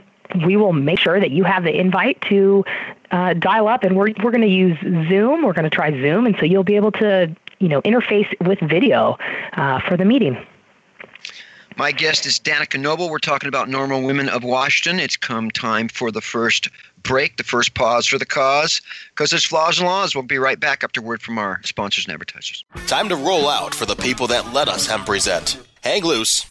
we 0.46 0.55
will 0.58 0.74
make 0.74 1.00
sure 1.00 1.20
that 1.20 1.31
you 1.31 1.43
have 1.43 1.63
the 1.63 1.75
invite 1.77 2.22
to 2.29 2.63
uh, 3.12 3.34
dial 3.34 3.67
up. 3.67 3.84
And 3.84 3.98
we're, 3.98 4.13
we're 4.24 4.31
going 4.31 4.41
to 4.41 4.48
use 4.48 4.77
Zoom. 5.10 5.43
We're 5.43 5.53
going 5.53 5.70
to 5.70 5.70
try 5.70 5.91
Zoom. 5.91 6.25
And 6.25 6.36
so 6.39 6.46
you'll 6.46 6.63
be 6.63 6.77
able 6.77 6.93
to, 6.93 7.29
you 7.60 7.67
know, 7.67 7.81
interface 7.81 8.34
with 8.48 8.60
video 8.60 9.17
uh, 9.53 9.81
for 9.81 9.98
the 9.98 10.05
meeting. 10.05 10.38
My 11.77 11.91
guest 11.91 12.25
is 12.25 12.39
Danica 12.39 12.79
Noble. 12.79 13.09
We're 13.09 13.19
talking 13.19 13.47
about 13.47 13.69
NORML 13.69 14.05
women 14.05 14.27
of 14.29 14.43
Washington. 14.43 14.99
It's 14.99 15.15
come 15.15 15.49
time 15.49 15.87
for 15.87 16.11
the 16.11 16.21
first 16.21 16.69
break, 17.01 17.37
the 17.37 17.43
first 17.43 17.73
pause 17.73 18.05
for 18.05 18.19
the 18.19 18.25
cause, 18.25 18.81
because 19.09 19.29
there's 19.29 19.45
flaws 19.45 19.79
and 19.79 19.87
laws. 19.87 20.13
We'll 20.13 20.23
be 20.23 20.37
right 20.37 20.59
back 20.59 20.83
after 20.83 21.01
word 21.01 21.21
from 21.21 21.37
our 21.37 21.61
sponsors 21.63 22.05
and 22.05 22.13
advertisers. 22.13 22.65
Time 22.87 23.09
to 23.09 23.15
roll 23.15 23.47
out 23.47 23.73
for 23.73 23.85
the 23.85 23.95
people 23.95 24.27
that 24.27 24.53
let 24.53 24.67
us 24.67 24.85
hemp 24.85 25.05
present. 25.05 25.57
Hang 25.81 26.03
loose. 26.03 26.50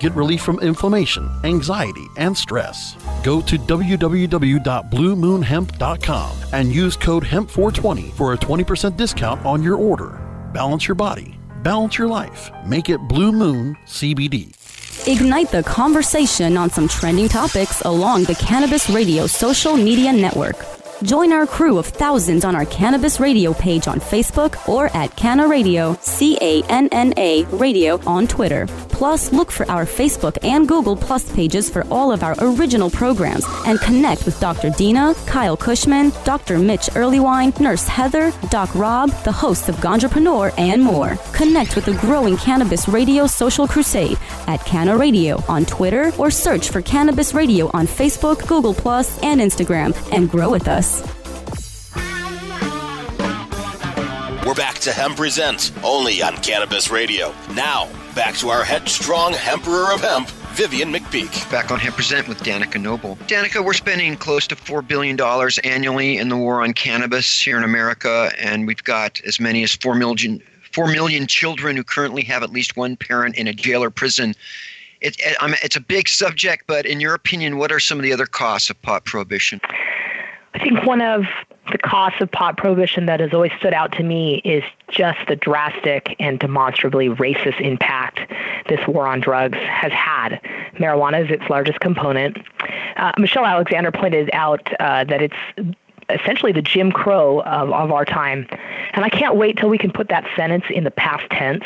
Get 0.00 0.16
relief 0.16 0.40
from 0.40 0.58
inflammation, 0.60 1.30
anxiety, 1.44 2.06
and 2.16 2.34
stress. 2.36 2.96
Go 3.22 3.40
to 3.42 3.56
www.bluemoonhemp.com 3.58 6.30
and 6.52 6.72
use 6.72 6.96
code 6.96 7.22
HEMP420 7.24 8.12
for 8.12 8.32
a 8.32 8.38
20% 8.38 8.96
discount 8.96 9.44
on 9.44 9.62
your 9.62 9.76
order. 9.76 10.18
Balance 10.54 10.88
your 10.88 10.94
body, 10.94 11.38
balance 11.62 11.98
your 11.98 12.08
life. 12.08 12.50
Make 12.66 12.88
it 12.88 12.98
Blue 13.08 13.30
Moon 13.30 13.76
CBD. 13.86 14.56
Ignite 15.06 15.50
the 15.50 15.62
conversation 15.62 16.56
on 16.56 16.70
some 16.70 16.88
trending 16.88 17.28
topics 17.28 17.82
along 17.82 18.24
the 18.24 18.34
Cannabis 18.36 18.88
Radio 18.88 19.26
social 19.26 19.76
media 19.76 20.14
network. 20.14 20.56
Join 21.02 21.32
our 21.32 21.46
crew 21.46 21.78
of 21.78 21.86
thousands 21.86 22.44
on 22.44 22.54
our 22.54 22.66
Cannabis 22.66 23.20
Radio 23.20 23.54
page 23.54 23.88
on 23.88 24.00
Facebook 24.00 24.68
or 24.68 24.94
at 24.96 25.16
Canna 25.16 25.48
Radio, 25.48 25.96
C 26.00 26.36
A 26.40 26.62
N 26.64 26.88
N 26.92 27.14
A 27.16 27.44
Radio 27.44 27.98
on 28.06 28.26
Twitter. 28.26 28.66
Plus, 29.00 29.32
look 29.32 29.50
for 29.50 29.64
our 29.70 29.86
Facebook 29.86 30.36
and 30.42 30.68
Google 30.68 30.94
Plus 30.94 31.24
pages 31.32 31.70
for 31.70 31.86
all 31.90 32.12
of 32.12 32.22
our 32.22 32.36
original 32.40 32.90
programs 32.90 33.46
and 33.64 33.80
connect 33.80 34.26
with 34.26 34.38
Dr. 34.40 34.68
Dina, 34.68 35.14
Kyle 35.24 35.56
Kushman, 35.56 36.12
Dr. 36.26 36.58
Mitch 36.58 36.88
Earleywine, 36.88 37.58
Nurse 37.58 37.88
Heather, 37.88 38.30
Doc 38.50 38.68
Rob, 38.74 39.08
the 39.24 39.32
hosts 39.32 39.70
of 39.70 39.76
Ganjapreneur, 39.76 40.52
and 40.58 40.82
more. 40.82 41.16
Connect 41.32 41.76
with 41.76 41.86
the 41.86 41.94
growing 41.94 42.36
Cannabis 42.36 42.88
Radio 42.88 43.26
social 43.26 43.66
crusade 43.66 44.18
at 44.48 44.62
Canna 44.66 44.98
Radio 44.98 45.42
on 45.48 45.64
Twitter 45.64 46.12
or 46.18 46.30
search 46.30 46.68
for 46.68 46.82
Cannabis 46.82 47.32
Radio 47.32 47.70
on 47.72 47.86
Facebook, 47.86 48.46
Google 48.46 48.74
Plus, 48.74 49.18
and 49.22 49.40
Instagram 49.40 49.96
and 50.12 50.30
grow 50.30 50.50
with 50.50 50.68
us. 50.68 51.00
We're 54.44 54.54
back 54.54 54.78
to 54.80 54.92
Hemp 54.92 55.16
Present, 55.16 55.72
only 55.82 56.20
on 56.20 56.36
Cannabis 56.36 56.90
Radio. 56.90 57.32
Now, 57.54 57.88
back 58.14 58.34
to 58.36 58.48
our 58.48 58.64
headstrong 58.64 59.34
Emperor 59.46 59.92
of 59.92 60.00
Hemp, 60.00 60.28
Vivian 60.54 60.92
McPeak. 60.92 61.50
Back 61.50 61.70
on 61.70 61.78
Hemp 61.78 61.94
Present 61.94 62.28
with 62.28 62.38
Danica 62.42 62.80
Noble. 62.80 63.16
Danica, 63.26 63.64
we're 63.64 63.72
spending 63.72 64.16
close 64.16 64.46
to 64.48 64.56
$4 64.56 64.86
billion 64.86 65.20
annually 65.64 66.18
in 66.18 66.28
the 66.28 66.36
war 66.36 66.62
on 66.62 66.72
cannabis 66.72 67.40
here 67.40 67.56
in 67.56 67.64
America, 67.64 68.30
and 68.38 68.66
we've 68.66 68.82
got 68.82 69.20
as 69.22 69.38
many 69.38 69.62
as 69.62 69.74
4 69.76 69.94
million, 69.94 70.42
4 70.72 70.88
million 70.88 71.26
children 71.26 71.76
who 71.76 71.84
currently 71.84 72.22
have 72.22 72.42
at 72.42 72.50
least 72.50 72.76
one 72.76 72.96
parent 72.96 73.36
in 73.36 73.46
a 73.46 73.52
jail 73.52 73.82
or 73.82 73.90
prison. 73.90 74.34
It, 75.00 75.16
it, 75.20 75.36
it's 75.62 75.76
a 75.76 75.80
big 75.80 76.08
subject, 76.08 76.64
but 76.66 76.86
in 76.86 77.00
your 77.00 77.14
opinion, 77.14 77.58
what 77.58 77.70
are 77.70 77.80
some 77.80 77.98
of 77.98 78.02
the 78.02 78.12
other 78.12 78.26
costs 78.26 78.70
of 78.70 78.80
pot 78.82 79.04
prohibition? 79.04 79.60
I 80.54 80.58
think 80.58 80.84
one 80.84 81.00
of 81.00 81.22
the 81.70 81.78
cost 81.78 82.20
of 82.20 82.30
pot 82.30 82.56
prohibition 82.56 83.06
that 83.06 83.20
has 83.20 83.32
always 83.32 83.52
stood 83.58 83.72
out 83.72 83.92
to 83.92 84.02
me 84.02 84.36
is 84.44 84.62
just 84.88 85.18
the 85.28 85.36
drastic 85.36 86.16
and 86.18 86.38
demonstrably 86.38 87.08
racist 87.08 87.60
impact 87.60 88.20
this 88.68 88.80
war 88.86 89.06
on 89.06 89.20
drugs 89.20 89.58
has 89.58 89.92
had. 89.92 90.40
Marijuana 90.74 91.24
is 91.24 91.30
its 91.30 91.48
largest 91.50 91.80
component. 91.80 92.38
Uh, 92.96 93.12
Michelle 93.18 93.44
Alexander 93.44 93.90
pointed 93.90 94.30
out 94.32 94.72
uh, 94.80 95.04
that 95.04 95.22
it's 95.22 95.76
essentially 96.10 96.52
the 96.52 96.62
Jim 96.62 96.92
Crow 96.92 97.40
of, 97.42 97.70
of 97.72 97.92
our 97.92 98.04
time. 98.04 98.46
And 98.92 99.04
I 99.04 99.08
can't 99.08 99.36
wait 99.36 99.56
till 99.56 99.68
we 99.68 99.78
can 99.78 99.92
put 99.92 100.08
that 100.08 100.26
sentence 100.36 100.64
in 100.70 100.84
the 100.84 100.90
past 100.90 101.28
tense 101.30 101.64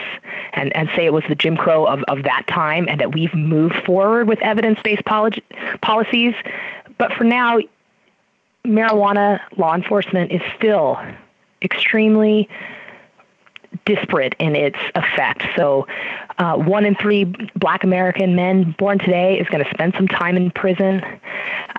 and, 0.52 0.74
and 0.76 0.88
say 0.94 1.06
it 1.06 1.12
was 1.12 1.24
the 1.28 1.34
Jim 1.34 1.56
Crow 1.56 1.86
of, 1.86 2.02
of 2.04 2.22
that 2.24 2.46
time 2.46 2.86
and 2.88 3.00
that 3.00 3.14
we've 3.14 3.34
moved 3.34 3.76
forward 3.84 4.28
with 4.28 4.40
evidence 4.42 4.78
based 4.82 5.04
policies. 5.04 6.34
But 6.98 7.12
for 7.14 7.24
now, 7.24 7.58
marijuana 8.66 9.40
law 9.56 9.74
enforcement 9.74 10.32
is 10.32 10.42
still 10.56 10.98
extremely 11.62 12.48
disparate 13.84 14.34
in 14.38 14.54
its 14.54 14.78
effect. 14.94 15.42
So, 15.56 15.86
uh, 16.38 16.56
one 16.56 16.84
in 16.84 16.94
three 16.94 17.24
black 17.56 17.84
American 17.84 18.34
men 18.34 18.74
born 18.78 18.98
today 18.98 19.38
is 19.38 19.48
going 19.48 19.64
to 19.64 19.70
spend 19.70 19.94
some 19.94 20.08
time 20.08 20.36
in 20.36 20.50
prison. 20.50 21.02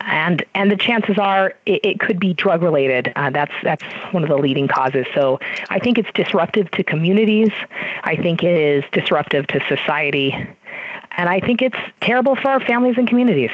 And, 0.01 0.46
and 0.54 0.72
the 0.72 0.77
chances 0.77 1.18
are 1.18 1.54
it, 1.65 1.84
it 1.84 2.00
could 2.00 2.20
be 2.20 2.34
drug 2.34 2.62
related. 2.62 3.12
Uh, 3.15 3.32
that's, 3.32 3.54
that's 3.63 3.84
one 4.12 4.24
of 4.24 4.30
the 4.30 4.38
leading 4.38 4.68
causes. 4.68 5.06
So 5.13 5.39
I 5.70 5.80
think 5.80 5.98
it's 5.98 6.10
disruptive 6.13 6.70
to 6.72 6.84
communities. 6.84 7.50
I 8.04 8.15
think 8.15 8.44
it 8.44 8.58
is 8.58 8.84
disruptive 8.92 9.48
to 9.48 9.60
society. 9.68 10.32
And 11.18 11.30
I 11.30 11.39
think 11.39 11.62
it's 11.62 11.77
terrible 12.01 12.36
for 12.36 12.50
our 12.50 12.60
families 12.60 12.96
and 12.98 13.08
communities 13.08 13.51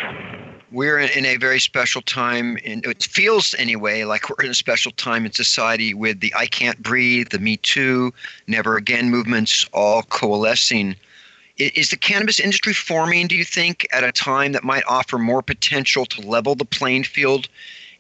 we're 0.72 1.00
in 1.00 1.26
a 1.26 1.36
very 1.36 1.60
special 1.60 2.02
time 2.02 2.58
and 2.66 2.86
it 2.86 3.04
feels 3.04 3.54
anyway 3.60 4.06
like 4.06 4.30
we're 4.30 4.46
in 4.46 4.52
a 4.52 4.56
special 4.56 4.92
time 4.94 5.26
in 5.26 5.32
society 5.32 5.94
with 5.94 6.22
the 6.22 6.34
i 6.36 6.46
can't 6.46 6.82
breathe 6.82 7.30
the 7.30 7.40
me 7.40 7.58
too 7.58 8.14
never 8.48 8.78
again 8.78 9.10
movements 9.10 9.66
all 9.74 10.04
coalescing. 10.04 10.96
Is 11.58 11.90
the 11.90 11.98
cannabis 11.98 12.40
industry 12.40 12.74
forming 12.74 13.28
do 13.28 13.36
you 13.36 13.44
think 13.44 13.88
at 13.92 14.04
a 14.04 14.12
time 14.12 14.54
that 14.54 14.64
might 14.64 14.84
offer 14.88 15.18
more 15.18 15.42
potential 15.42 16.06
to 16.08 16.22
level 16.22 16.56
the 16.56 16.66
playing 16.66 17.04
field 17.04 17.48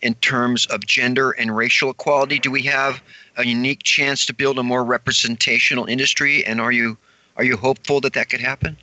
in 0.01 0.15
terms 0.15 0.65
of 0.67 0.85
gender 0.85 1.31
and 1.31 1.55
racial 1.55 1.91
equality? 1.91 2.39
Do 2.39 2.49
we 2.49 2.63
have 2.63 3.01
a 3.37 3.45
unique 3.45 3.83
chance 3.83 4.25
to 4.25 4.33
build 4.33 4.57
a 4.57 4.63
more 4.63 4.83
representational 4.83 5.85
industry? 5.85 6.45
And 6.45 6.59
are 6.59 6.71
you 6.71 6.97
are 7.37 7.43
you 7.43 7.57
hopeful 7.57 8.01
that 8.01 8.13
that 8.13 8.29
could 8.29 8.41
happen 8.41 8.77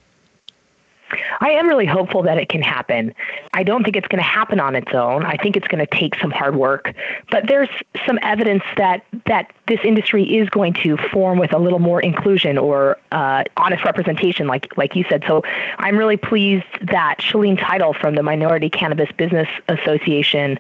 I 1.41 1.51
am 1.51 1.69
really 1.69 1.87
hopeful 1.87 2.23
that 2.23 2.39
it 2.39 2.49
can 2.49 2.63
happen. 2.63 3.15
I 3.53 3.63
don't 3.63 3.85
think 3.85 3.97
it's 3.97 4.09
going 4.09 4.19
to 4.19 4.29
happen 4.29 4.61
on 4.61 4.75
its 4.75 4.93
own. 4.93 5.25
I 5.25 5.37
think 5.37 5.57
it's 5.57 5.69
going 5.69 5.85
to 5.85 5.87
take 5.87 6.15
some 6.21 6.31
hard 6.31 6.57
work, 6.57 6.95
but 7.31 7.47
there's 7.47 7.69
some 8.07 8.19
evidence 8.23 8.63
that 8.77 9.05
that 9.27 9.53
this 9.67 9.81
industry 9.85 10.37
is 10.37 10.49
going 10.51 10.75
to 10.75 10.97
form 10.97 11.39
with 11.39 11.53
a 11.53 11.59
little 11.59 11.79
more 11.79 12.01
inclusion 12.01 12.59
or 12.59 12.99
uh, 13.13 13.45
honest 13.57 13.85
representation, 13.85 14.47
like 14.47 14.77
like 14.77 14.97
you 14.97 15.05
said. 15.09 15.25
So 15.27 15.43
I'm 15.79 15.97
really 15.97 16.17
pleased 16.17 16.67
that 16.83 17.17
Shaleen 17.19 17.59
Title 17.59 17.95
from 17.95 18.15
the 18.15 18.23
Minority 18.23 18.71
Cannabis 18.71 19.11
Business 19.13 19.49
Association 19.69 20.59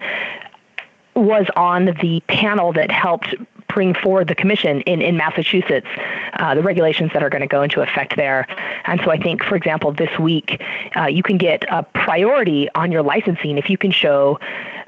was 1.14 1.46
on 1.56 1.86
the 2.00 2.22
panel 2.28 2.72
that 2.72 2.90
helped 2.90 3.34
bring 3.78 3.94
forward 3.94 4.26
the 4.26 4.34
commission 4.34 4.80
in, 4.80 5.00
in 5.00 5.16
Massachusetts, 5.16 5.86
uh, 6.32 6.52
the 6.52 6.62
regulations 6.62 7.12
that 7.12 7.22
are 7.22 7.30
going 7.30 7.42
to 7.42 7.46
go 7.46 7.62
into 7.62 7.80
effect 7.80 8.16
there. 8.16 8.44
And 8.86 9.00
so 9.04 9.12
I 9.12 9.18
think, 9.18 9.44
for 9.44 9.54
example, 9.54 9.92
this 9.92 10.18
week, 10.18 10.60
uh, 10.96 11.06
you 11.06 11.22
can 11.22 11.38
get 11.38 11.62
a 11.70 11.84
priority 11.84 12.68
on 12.74 12.90
your 12.90 13.04
licensing 13.04 13.56
if 13.56 13.70
you 13.70 13.78
can 13.78 13.92
show 13.92 14.40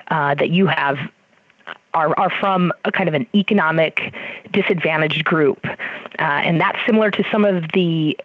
uh, 0.09 0.35
that 0.35 0.51
you 0.51 0.67
have 0.67 0.99
are, 1.95 2.19
are 2.19 2.31
from 2.31 2.73
a 2.85 2.91
kind 2.91 3.09
of 3.09 3.15
an 3.15 3.29
economic 3.33 4.13
disadvantaged 4.51 5.25
group. 5.25 5.65
Uh, 5.65 5.77
and 6.19 6.61
that's 6.61 6.79
similar 6.85 7.13
to 7.13 7.23
some 7.31 7.45
of 7.45 7.63
the 7.73 8.19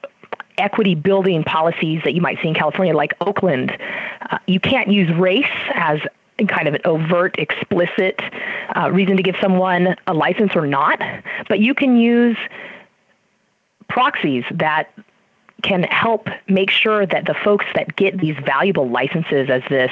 equity 0.57 0.95
building 0.95 1.43
policies 1.43 2.01
that 2.05 2.15
you 2.15 2.21
might 2.21 2.39
see 2.41 2.47
in 2.47 2.55
California, 2.55 2.95
like 2.95 3.13
Oakland. 3.21 3.77
Uh, 4.31 4.39
you 4.47 4.59
can't 4.59 4.87
use 4.87 5.15
race 5.15 5.45
as 5.75 5.99
kind 6.47 6.67
of 6.67 6.73
an 6.73 6.81
overt, 6.85 7.37
explicit 7.39 8.19
uh, 8.75 8.91
reason 8.91 9.17
to 9.17 9.23
give 9.23 9.35
someone 9.41 9.95
a 10.07 10.13
license 10.13 10.55
or 10.55 10.67
not, 10.67 11.01
but 11.47 11.59
you 11.59 11.73
can 11.73 11.97
use 11.97 12.37
proxies 13.87 14.43
that 14.51 14.91
can 15.63 15.83
help 15.83 16.27
make 16.47 16.69
sure 16.69 17.05
that 17.05 17.25
the 17.25 17.33
folks 17.33 17.65
that 17.75 17.95
get 17.95 18.19
these 18.19 18.35
valuable 18.45 18.87
licenses 18.87 19.49
as 19.49 19.63
this 19.69 19.91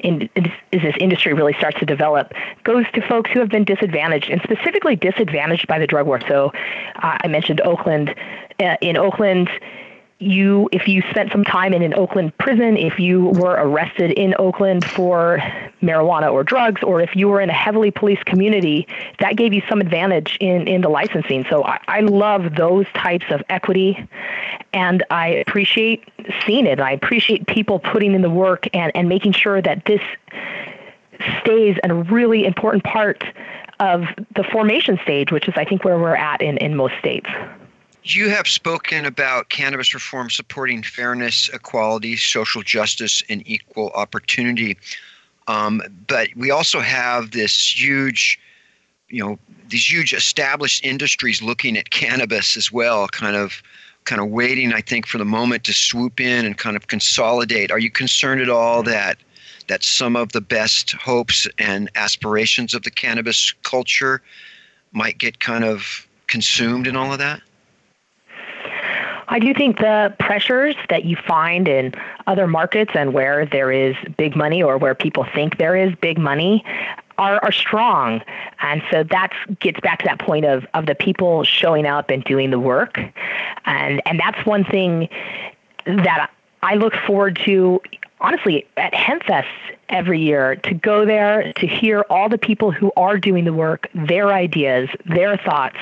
in, 0.00 0.28
as 0.36 0.82
this 0.82 0.94
industry 1.00 1.32
really 1.32 1.54
starts 1.54 1.78
to 1.78 1.86
develop 1.86 2.32
goes 2.64 2.84
to 2.92 3.00
folks 3.06 3.30
who 3.30 3.40
have 3.40 3.48
been 3.48 3.64
disadvantaged 3.64 4.28
and 4.28 4.42
specifically 4.42 4.96
disadvantaged 4.96 5.66
by 5.66 5.78
the 5.78 5.86
drug 5.86 6.06
war. 6.06 6.20
So 6.28 6.52
uh, 6.96 7.18
I 7.22 7.28
mentioned 7.28 7.60
Oakland. 7.62 8.14
Uh, 8.60 8.76
in 8.80 8.96
Oakland, 8.96 9.50
you 10.20 10.68
if 10.72 10.86
you 10.86 11.02
spent 11.10 11.32
some 11.32 11.44
time 11.44 11.74
in 11.74 11.82
an 11.82 11.92
Oakland 11.94 12.36
prison, 12.38 12.76
if 12.76 12.98
you 12.98 13.26
were 13.26 13.52
arrested 13.52 14.12
in 14.12 14.34
Oakland 14.38 14.84
for 14.84 15.38
marijuana 15.82 16.32
or 16.32 16.44
drugs, 16.44 16.82
or 16.82 17.00
if 17.00 17.14
you 17.16 17.28
were 17.28 17.40
in 17.40 17.50
a 17.50 17.54
heavily 17.54 17.90
policed 17.90 18.24
community, 18.24 18.86
that 19.18 19.36
gave 19.36 19.52
you 19.52 19.62
some 19.68 19.80
advantage 19.80 20.36
in, 20.40 20.66
in 20.68 20.80
the 20.80 20.88
licensing. 20.88 21.44
So 21.50 21.64
I, 21.64 21.80
I 21.88 22.00
love 22.00 22.54
those 22.56 22.86
types 22.94 23.26
of 23.30 23.42
equity 23.50 24.08
and 24.72 25.04
I 25.10 25.28
appreciate 25.28 26.08
seeing 26.46 26.66
it. 26.66 26.80
I 26.80 26.92
appreciate 26.92 27.46
people 27.46 27.78
putting 27.78 28.14
in 28.14 28.22
the 28.22 28.30
work 28.30 28.68
and, 28.72 28.92
and 28.94 29.08
making 29.08 29.32
sure 29.32 29.60
that 29.60 29.84
this 29.84 30.00
stays 31.40 31.76
a 31.84 31.92
really 31.92 32.46
important 32.46 32.84
part 32.84 33.24
of 33.80 34.04
the 34.34 34.44
formation 34.44 34.98
stage, 35.02 35.32
which 35.32 35.48
is 35.48 35.54
I 35.56 35.64
think 35.64 35.84
where 35.84 35.98
we're 35.98 36.16
at 36.16 36.40
in, 36.40 36.56
in 36.58 36.76
most 36.76 36.94
states. 36.98 37.28
You 38.06 38.28
have 38.28 38.46
spoken 38.46 39.06
about 39.06 39.48
cannabis 39.48 39.94
reform 39.94 40.28
supporting 40.28 40.82
fairness, 40.82 41.48
equality, 41.48 42.16
social 42.16 42.60
justice, 42.60 43.22
and 43.30 43.42
equal 43.46 43.90
opportunity. 43.94 44.76
Um, 45.48 45.80
but 46.06 46.28
we 46.36 46.50
also 46.50 46.80
have 46.80 47.30
this 47.30 47.80
huge, 47.80 48.38
you 49.08 49.24
know, 49.24 49.38
these 49.68 49.90
huge 49.90 50.12
established 50.12 50.84
industries 50.84 51.40
looking 51.40 51.78
at 51.78 51.88
cannabis 51.88 52.58
as 52.58 52.70
well, 52.70 53.08
kind 53.08 53.36
of 53.36 53.62
kind 54.04 54.20
of 54.20 54.28
waiting, 54.28 54.74
I 54.74 54.82
think, 54.82 55.06
for 55.06 55.16
the 55.16 55.24
moment 55.24 55.64
to 55.64 55.72
swoop 55.72 56.20
in 56.20 56.44
and 56.44 56.58
kind 56.58 56.76
of 56.76 56.88
consolidate. 56.88 57.70
Are 57.70 57.78
you 57.78 57.90
concerned 57.90 58.42
at 58.42 58.50
all 58.50 58.82
that 58.82 59.16
that 59.68 59.82
some 59.82 60.14
of 60.14 60.32
the 60.32 60.42
best 60.42 60.92
hopes 60.92 61.48
and 61.58 61.90
aspirations 61.94 62.74
of 62.74 62.82
the 62.82 62.90
cannabis 62.90 63.54
culture 63.62 64.20
might 64.92 65.16
get 65.16 65.40
kind 65.40 65.64
of 65.64 66.06
consumed 66.26 66.86
in 66.86 66.96
all 66.96 67.10
of 67.10 67.18
that? 67.18 67.40
I 69.28 69.38
do 69.38 69.54
think 69.54 69.78
the 69.78 70.14
pressures 70.18 70.76
that 70.90 71.04
you 71.04 71.16
find 71.16 71.68
in 71.68 71.94
other 72.26 72.46
markets 72.46 72.92
and 72.94 73.12
where 73.12 73.46
there 73.46 73.72
is 73.72 73.96
big 74.16 74.36
money 74.36 74.62
or 74.62 74.78
where 74.78 74.94
people 74.94 75.26
think 75.34 75.58
there 75.58 75.76
is 75.76 75.94
big 75.96 76.18
money 76.18 76.64
are, 77.18 77.38
are 77.42 77.52
strong. 77.52 78.22
And 78.60 78.82
so 78.90 79.04
that 79.04 79.32
gets 79.60 79.80
back 79.80 80.00
to 80.00 80.04
that 80.06 80.18
point 80.18 80.44
of, 80.44 80.66
of 80.74 80.86
the 80.86 80.94
people 80.94 81.44
showing 81.44 81.86
up 81.86 82.10
and 82.10 82.24
doing 82.24 82.50
the 82.50 82.60
work. 82.60 82.98
And, 83.64 84.02
and 84.06 84.20
that's 84.20 84.44
one 84.46 84.64
thing 84.64 85.08
that 85.86 86.30
I 86.62 86.74
look 86.74 86.94
forward 87.06 87.38
to, 87.44 87.80
honestly, 88.24 88.66
at 88.78 88.92
HempFest 88.94 89.44
every 89.90 90.18
year 90.18 90.56
to 90.56 90.72
go 90.72 91.04
there 91.04 91.52
to 91.52 91.66
hear 91.66 92.06
all 92.08 92.30
the 92.30 92.38
people 92.38 92.72
who 92.72 92.90
are 92.96 93.18
doing 93.18 93.44
the 93.44 93.52
work, 93.52 93.90
their 93.94 94.32
ideas, 94.32 94.88
their 95.04 95.36
thoughts. 95.36 95.76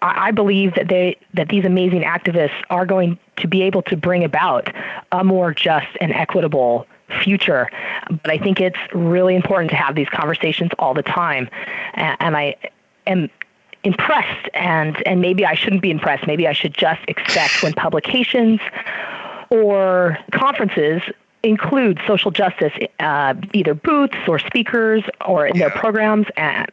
I, 0.00 0.28
I 0.28 0.30
believe 0.30 0.74
that 0.76 0.88
they 0.88 1.18
that 1.34 1.50
these 1.50 1.66
amazing 1.66 2.02
activists 2.02 2.58
are 2.70 2.86
going 2.86 3.18
to 3.36 3.46
be 3.46 3.62
able 3.62 3.82
to 3.82 3.96
bring 3.98 4.24
about 4.24 4.72
a 5.12 5.22
more 5.22 5.52
just 5.52 5.88
and 6.00 6.10
equitable 6.12 6.86
future. 7.22 7.68
But 8.08 8.30
I 8.30 8.38
think 8.38 8.62
it's 8.62 8.78
really 8.94 9.36
important 9.36 9.70
to 9.70 9.76
have 9.76 9.94
these 9.94 10.08
conversations 10.08 10.70
all 10.78 10.94
the 10.94 11.02
time. 11.02 11.50
And, 11.92 12.16
and 12.18 12.36
I 12.36 12.56
am 13.06 13.28
impressed 13.82 14.48
and 14.54 15.06
and 15.06 15.20
maybe 15.20 15.44
I 15.44 15.54
shouldn't 15.54 15.82
be 15.82 15.90
impressed. 15.90 16.26
Maybe 16.26 16.48
I 16.48 16.54
should 16.54 16.72
just 16.72 17.02
expect 17.08 17.62
when 17.62 17.74
publications 17.74 18.60
or 19.50 20.18
conferences 20.32 21.02
include 21.44 22.00
social 22.06 22.30
justice, 22.30 22.72
uh, 23.00 23.34
either 23.52 23.74
booths 23.74 24.16
or 24.26 24.38
speakers 24.38 25.02
or 25.26 25.46
in 25.46 25.56
yeah. 25.56 25.68
their 25.68 25.70
programs. 25.70 26.26
And 26.36 26.70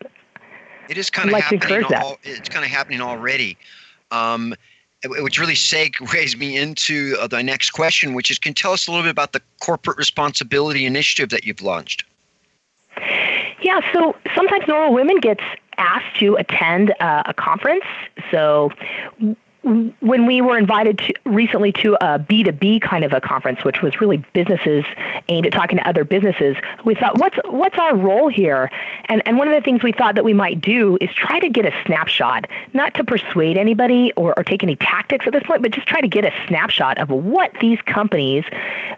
it 0.89 0.97
is 0.97 1.09
kind 1.09 1.29
of 1.29 1.33
like 1.33 1.43
happening. 1.43 1.83
All, 1.95 2.17
it's 2.23 2.49
kind 2.49 2.65
of 2.65 2.71
happening 2.71 3.01
already. 3.01 3.57
Um, 4.11 4.55
which 5.05 5.39
really 5.39 5.55
segues 5.55 6.37
me 6.37 6.57
into 6.57 7.17
uh, 7.19 7.27
the 7.27 7.41
next 7.41 7.71
question, 7.71 8.13
which 8.13 8.29
is 8.29 8.37
can 8.37 8.51
you 8.51 8.55
tell 8.55 8.73
us 8.73 8.87
a 8.87 8.91
little 8.91 9.03
bit 9.03 9.11
about 9.11 9.31
the 9.31 9.41
corporate 9.59 9.97
responsibility 9.97 10.85
initiative 10.85 11.29
that 11.29 11.45
you've 11.45 11.61
launched? 11.61 12.03
Yeah, 13.61 13.79
so 13.93 14.15
sometimes 14.35 14.65
NORML 14.65 14.93
Women 14.93 15.19
gets 15.19 15.43
asked 15.77 16.19
to 16.19 16.35
attend 16.35 16.93
uh, 16.99 17.23
a 17.25 17.33
conference. 17.33 17.85
So 18.29 18.71
when 19.63 20.25
we 20.25 20.41
were 20.41 20.57
invited 20.57 20.97
to, 20.97 21.13
recently 21.25 21.71
to 21.73 21.93
a 22.03 22.17
B2B 22.17 22.81
kind 22.81 23.05
of 23.05 23.13
a 23.13 23.21
conference, 23.21 23.63
which 23.63 23.81
was 23.81 24.01
really 24.01 24.17
businesses 24.33 24.83
aimed 25.29 25.45
at 25.45 25.53
talking 25.53 25.77
to 25.77 25.87
other 25.87 26.03
businesses, 26.03 26.57
we 26.83 26.95
thought, 26.95 27.19
what's, 27.19 27.37
what's 27.45 27.77
our 27.77 27.95
role 27.95 28.27
here? 28.27 28.71
And, 29.05 29.21
and 29.27 29.37
one 29.37 29.47
of 29.47 29.53
the 29.53 29.61
things 29.61 29.83
we 29.83 29.91
thought 29.91 30.15
that 30.15 30.23
we 30.23 30.33
might 30.33 30.61
do 30.61 30.97
is 30.99 31.11
try 31.13 31.39
to 31.39 31.49
get 31.49 31.65
a 31.65 31.73
snapshot, 31.85 32.47
not 32.73 32.95
to 32.95 33.03
persuade 33.03 33.55
anybody 33.55 34.11
or, 34.15 34.33
or 34.37 34.43
take 34.43 34.63
any 34.63 34.77
tactics 34.77 35.27
at 35.27 35.33
this 35.33 35.43
point, 35.43 35.61
but 35.61 35.71
just 35.71 35.87
try 35.87 36.01
to 36.01 36.07
get 36.07 36.25
a 36.25 36.31
snapshot 36.47 36.97
of 36.97 37.09
what 37.09 37.51
these 37.61 37.79
companies, 37.83 38.43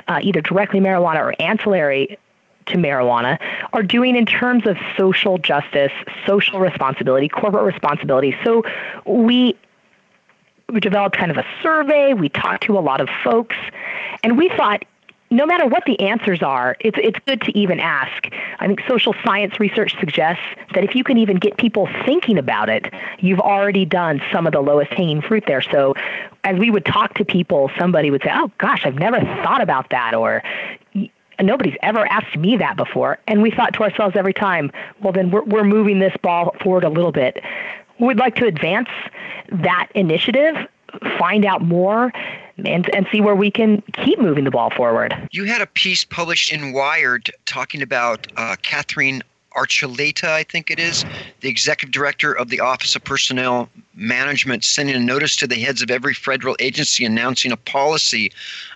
uh, 0.08 0.20
either 0.22 0.40
directly 0.40 0.80
marijuana 0.80 1.20
or 1.20 1.36
ancillary, 1.42 2.18
to 2.66 2.78
marijuana 2.78 3.38
are 3.74 3.84
doing 3.84 4.16
in 4.16 4.26
terms 4.26 4.66
of 4.66 4.78
social 4.98 5.38
justice, 5.38 5.92
social 6.26 6.60
responsibility, 6.60 7.28
corporate 7.28 7.66
responsibility. 7.66 8.34
So 8.42 8.64
we 9.06 9.58
we 10.74 10.80
developed 10.80 11.16
kind 11.16 11.32
of 11.32 11.38
a 11.38 11.46
survey, 11.62 12.14
we 12.14 12.30
talked 12.30 12.64
to 12.64 12.78
a 12.78 12.82
lot 12.82 13.00
of 13.00 13.08
folks, 13.24 13.56
and 14.24 14.38
we 14.38 14.50
thought 14.50 14.84
no 15.30 15.46
matter 15.48 15.66
what 15.66 15.84
the 15.86 16.00
answers 16.00 16.44
are, 16.44 16.76
it's 16.80 16.98
it's 17.02 17.18
good 17.26 17.42
to 17.42 17.58
even 17.58 17.80
ask. 17.80 18.28
I 18.60 18.68
think 18.68 18.82
social 18.88 19.16
science 19.24 19.60
research 19.60 19.96
suggests 20.00 20.44
that 20.74 20.84
if 20.84 20.96
you 20.96 21.04
can 21.04 21.18
even 21.18 21.38
get 21.38 21.58
people 21.58 21.90
thinking 22.06 22.38
about 22.38 22.70
it, 22.70 22.94
you've 23.20 23.40
already 23.40 23.86
done 23.86 24.22
some 24.32 24.46
of 24.46 24.54
the 24.54 24.62
lowest 24.62 24.92
hanging 24.92 25.22
fruit 25.22 25.46
there. 25.48 25.62
So 25.62 25.96
as 26.44 26.60
we 26.60 26.70
would 26.70 26.86
talk 26.86 27.16
to 27.16 27.26
people, 27.26 27.72
somebody 27.80 28.12
would 28.12 28.22
say, 28.22 28.30
"Oh 28.32 28.52
gosh, 28.60 28.86
I've 28.86 29.00
never 29.00 29.20
thought 29.44 29.62
about 29.62 29.90
that," 29.90 30.14
or 30.14 30.44
nobody's 31.42 31.78
ever 31.82 32.06
asked 32.12 32.36
me 32.38 32.58
that 32.58 32.78
before. 32.78 33.18
And 33.28 33.42
we 33.42 33.50
thought 33.50 33.74
to 33.74 33.84
ourselves 33.84 34.16
every 34.16 34.34
time, 34.34 34.72
well, 35.02 35.14
then 35.14 35.32
we're, 35.32 35.44
we're 35.44 35.64
moving 35.64 36.00
this 36.00 36.16
ball 36.22 36.56
forward 36.62 36.84
a 36.84 36.90
little 36.90 37.12
bit. 37.12 37.44
We'd 38.04 38.20
like 38.20 38.36
to 38.36 38.46
advance 38.46 38.90
that 39.50 39.88
initiative, 39.96 40.56
find 41.18 41.46
out 41.46 41.62
more, 41.62 42.12
and, 42.58 42.94
and 42.94 43.08
see 43.12 43.22
where 43.22 43.36
we 43.36 43.50
can 43.50 43.82
keep 43.94 44.20
moving 44.20 44.44
the 44.44 44.52
ball 44.52 44.70
forward. 44.72 45.16
You 45.32 45.46
had 45.46 45.62
a 45.62 45.68
piece 45.68 46.04
published 46.04 46.52
in 46.52 46.74
Wired 46.74 47.32
talking 47.46 47.82
about 47.82 48.28
uh, 48.36 48.58
Katherine 48.62 49.24
Archuleta, 49.56 50.28
I 50.28 50.44
think 50.44 50.70
it 50.70 50.80
is, 50.80 51.06
the 51.42 51.50
executive 51.50 51.94
director 51.94 52.34
of 52.34 52.50
the 52.50 52.60
Office 52.60 52.96
of 52.96 53.04
Personnel 53.04 53.70
Management, 53.94 54.64
sending 54.64 54.96
a 54.96 55.00
notice 55.00 55.36
to 55.38 55.48
the 55.48 55.56
heads 55.56 55.82
of 55.82 55.92
every 55.92 56.14
federal 56.14 56.56
agency 56.60 57.06
announcing 57.06 57.52
a 57.52 57.58
policy 57.58 58.32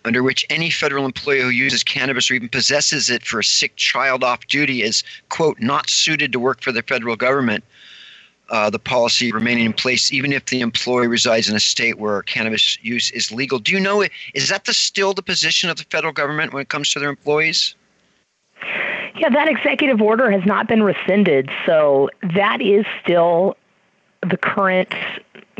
under 0.05 0.23
which 0.23 0.45
any 0.49 0.69
federal 0.69 1.05
employee 1.05 1.41
who 1.41 1.49
uses 1.49 1.83
cannabis 1.83 2.29
or 2.29 2.35
even 2.35 2.47
possesses 2.47 3.09
it 3.09 3.25
for 3.25 3.39
a 3.39 3.43
sick 3.43 3.75
child 3.75 4.23
off 4.23 4.45
duty 4.47 4.83
is, 4.83 5.03
quote, 5.29 5.59
not 5.59 5.89
suited 5.89 6.31
to 6.31 6.39
work 6.39 6.61
for 6.61 6.71
the 6.71 6.83
federal 6.83 7.15
government. 7.15 7.63
Uh, 8.49 8.69
the 8.69 8.79
policy 8.79 9.31
remaining 9.33 9.65
in 9.65 9.73
place 9.73 10.13
even 10.13 10.31
if 10.31 10.45
the 10.45 10.61
employee 10.61 11.07
resides 11.07 11.49
in 11.49 11.55
a 11.55 11.59
state 11.59 11.99
where 11.99 12.21
cannabis 12.23 12.77
use 12.81 13.11
is 13.11 13.29
legal. 13.29 13.59
Do 13.59 13.73
you 13.73 13.79
know 13.79 14.05
is 14.33 14.47
that 14.47 14.63
the 14.63 14.73
still 14.73 15.13
the 15.13 15.21
position 15.21 15.69
of 15.69 15.75
the 15.75 15.83
federal 15.83 16.13
government 16.13 16.53
when 16.53 16.61
it 16.61 16.69
comes 16.69 16.89
to 16.91 16.99
their 16.99 17.09
employees? 17.09 17.75
Yeah, 19.17 19.29
that 19.29 19.49
executive 19.49 20.01
order 20.01 20.31
has 20.31 20.45
not 20.45 20.67
been 20.67 20.81
rescinded, 20.81 21.49
so 21.65 22.09
that 22.35 22.61
is 22.61 22.85
still 23.03 23.57
the 24.21 24.37
current 24.37 24.93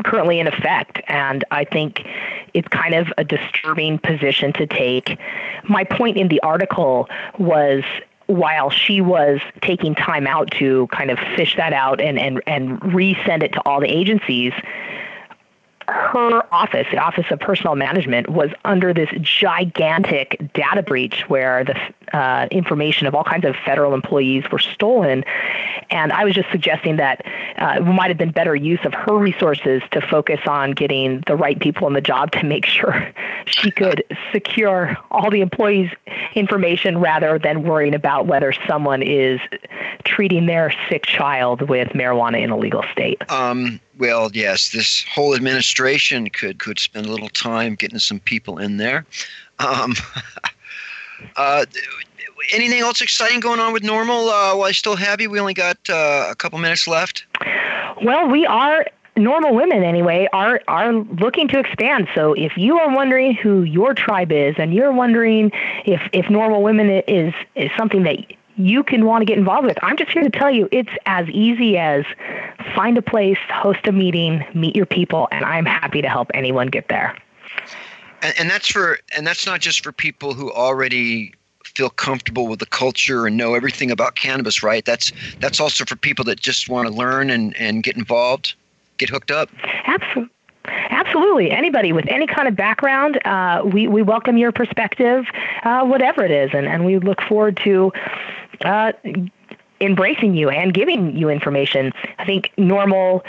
currently 0.04 0.38
in 0.38 0.46
effect 0.46 1.00
and 1.08 1.44
I 1.50 1.64
think 1.64 2.06
it's 2.54 2.68
kind 2.68 2.94
of 2.94 3.12
a 3.18 3.24
disturbing 3.24 3.98
position 3.98 4.52
to 4.54 4.66
take. 4.66 5.18
My 5.64 5.84
point 5.84 6.16
in 6.16 6.28
the 6.28 6.40
article 6.40 7.08
was 7.38 7.82
while 8.28 8.70
she 8.70 9.00
was 9.00 9.40
taking 9.62 9.94
time 9.94 10.26
out 10.26 10.50
to 10.52 10.86
kind 10.88 11.10
of 11.10 11.18
fish 11.34 11.56
that 11.56 11.72
out 11.72 12.00
and 12.00 12.18
and 12.18 12.42
and 12.46 12.78
resend 12.80 13.42
it 13.42 13.52
to 13.54 13.60
all 13.66 13.80
the 13.80 13.88
agencies 13.88 14.52
her 15.88 16.42
office, 16.52 16.86
the 16.90 16.98
Office 16.98 17.24
of 17.30 17.40
Personnel 17.40 17.74
Management, 17.74 18.28
was 18.28 18.50
under 18.64 18.92
this 18.92 19.08
gigantic 19.22 20.52
data 20.52 20.82
breach 20.82 21.24
where 21.28 21.64
the 21.64 21.74
uh, 22.12 22.48
information 22.50 23.06
of 23.06 23.14
all 23.14 23.24
kinds 23.24 23.44
of 23.44 23.54
federal 23.64 23.94
employees 23.94 24.44
were 24.50 24.58
stolen. 24.58 25.24
And 25.90 26.12
I 26.12 26.24
was 26.24 26.34
just 26.34 26.50
suggesting 26.50 26.96
that 26.96 27.24
uh, 27.56 27.76
it 27.78 27.82
might 27.82 28.08
have 28.08 28.18
been 28.18 28.30
better 28.30 28.54
use 28.54 28.80
of 28.84 28.94
her 28.94 29.16
resources 29.16 29.82
to 29.92 30.00
focus 30.00 30.40
on 30.46 30.72
getting 30.72 31.22
the 31.26 31.36
right 31.36 31.58
people 31.58 31.86
in 31.86 31.94
the 31.94 32.00
job 32.00 32.32
to 32.32 32.44
make 32.44 32.66
sure 32.66 33.10
she 33.46 33.70
could 33.70 34.04
secure 34.32 34.96
all 35.10 35.30
the 35.30 35.40
employees' 35.40 35.90
information 36.34 36.98
rather 36.98 37.38
than 37.38 37.62
worrying 37.62 37.94
about 37.94 38.26
whether 38.26 38.52
someone 38.66 39.02
is 39.02 39.40
treating 40.04 40.46
their 40.46 40.72
sick 40.88 41.06
child 41.06 41.62
with 41.68 41.88
marijuana 41.88 42.42
in 42.42 42.50
a 42.50 42.56
legal 42.56 42.84
state. 42.92 43.22
Um, 43.30 43.80
well, 43.98 44.30
yes, 44.32 44.70
this 44.70 45.04
whole 45.04 45.34
administration 45.34 46.28
could 46.30 46.58
could 46.58 46.78
spend 46.78 47.06
a 47.06 47.10
little 47.10 47.28
time 47.28 47.74
getting 47.74 47.98
some 47.98 48.20
people 48.20 48.58
in 48.58 48.76
there. 48.76 49.04
Um, 49.58 49.94
uh, 51.36 51.64
anything 52.52 52.80
else 52.80 53.00
exciting 53.00 53.40
going 53.40 53.60
on 53.60 53.72
with 53.72 53.82
NORML 53.82 54.28
Uh, 54.28 54.56
while 54.56 54.64
I 54.68 54.72
still 54.72 54.96
have 54.96 55.20
you, 55.20 55.30
we 55.30 55.40
only 55.40 55.54
got 55.54 55.78
uh, 55.88 56.28
a 56.30 56.34
couple 56.34 56.58
minutes 56.58 56.86
left. 56.86 57.24
Well, 58.02 58.28
we 58.28 58.46
are 58.46 58.86
NORML 59.16 59.54
women 59.54 59.82
anyway 59.82 60.28
are 60.32 60.60
are 60.68 60.92
looking 60.92 61.48
to 61.48 61.58
expand. 61.58 62.08
So 62.14 62.34
if 62.34 62.56
you 62.56 62.78
are 62.78 62.94
wondering 62.94 63.34
who 63.34 63.62
your 63.62 63.92
tribe 63.94 64.30
is, 64.30 64.54
and 64.58 64.72
you're 64.72 64.92
wondering 64.92 65.50
if 65.84 66.00
if 66.12 66.26
NORML 66.26 66.62
women 66.62 66.88
is 67.08 67.34
is 67.56 67.70
something 67.76 68.04
that 68.04 68.18
you 68.56 68.82
can 68.82 69.04
want 69.04 69.22
to 69.22 69.24
get 69.24 69.38
involved 69.38 69.66
with. 69.66 69.78
I'm 69.82 69.96
just 69.96 70.10
here 70.10 70.22
to 70.22 70.30
tell 70.30 70.50
you 70.50 70.68
it's 70.72 70.90
as 71.06 71.28
easy 71.28 71.78
as 71.78 72.04
find 72.74 72.98
a 72.98 73.02
place, 73.02 73.38
host 73.48 73.86
a 73.86 73.92
meeting, 73.92 74.44
meet 74.54 74.74
your 74.74 74.86
people, 74.86 75.28
and 75.30 75.44
I'm 75.44 75.64
happy 75.64 76.02
to 76.02 76.08
help 76.08 76.30
anyone 76.34 76.66
get 76.66 76.88
there. 76.88 77.16
And, 78.22 78.34
and 78.38 78.50
that's 78.50 78.68
for 78.68 78.98
and 79.16 79.26
that's 79.26 79.46
not 79.46 79.60
just 79.60 79.82
for 79.84 79.92
people 79.92 80.34
who 80.34 80.50
already 80.52 81.34
feel 81.64 81.90
comfortable 81.90 82.48
with 82.48 82.58
the 82.58 82.66
culture 82.66 83.26
and 83.26 83.36
know 83.36 83.54
everything 83.54 83.90
about 83.90 84.16
cannabis, 84.16 84.62
right? 84.62 84.84
That's 84.84 85.12
that's 85.40 85.60
also 85.60 85.84
for 85.84 85.96
people 85.96 86.24
that 86.24 86.40
just 86.40 86.68
want 86.68 86.88
to 86.88 86.94
learn 86.94 87.30
and, 87.30 87.56
and 87.56 87.82
get 87.82 87.96
involved, 87.96 88.54
get 88.96 89.08
hooked 89.08 89.30
up. 89.30 89.48
Absolutely. 89.86 90.34
Absolutely. 90.90 91.50
Anybody 91.50 91.92
with 91.92 92.06
any 92.08 92.26
kind 92.26 92.46
of 92.46 92.54
background, 92.54 93.24
uh, 93.24 93.62
we, 93.64 93.88
we 93.88 94.02
welcome 94.02 94.36
your 94.36 94.52
perspective, 94.52 95.24
uh, 95.64 95.84
whatever 95.84 96.24
it 96.24 96.30
is, 96.30 96.50
and, 96.52 96.66
and 96.66 96.84
we 96.84 96.98
look 96.98 97.22
forward 97.22 97.58
to 97.64 97.90
uh, 98.64 98.92
embracing 99.80 100.34
you 100.34 100.50
and 100.50 100.74
giving 100.74 101.16
you 101.16 101.30
information. 101.30 101.92
I 102.18 102.26
think 102.26 102.52
NORML 102.58 103.22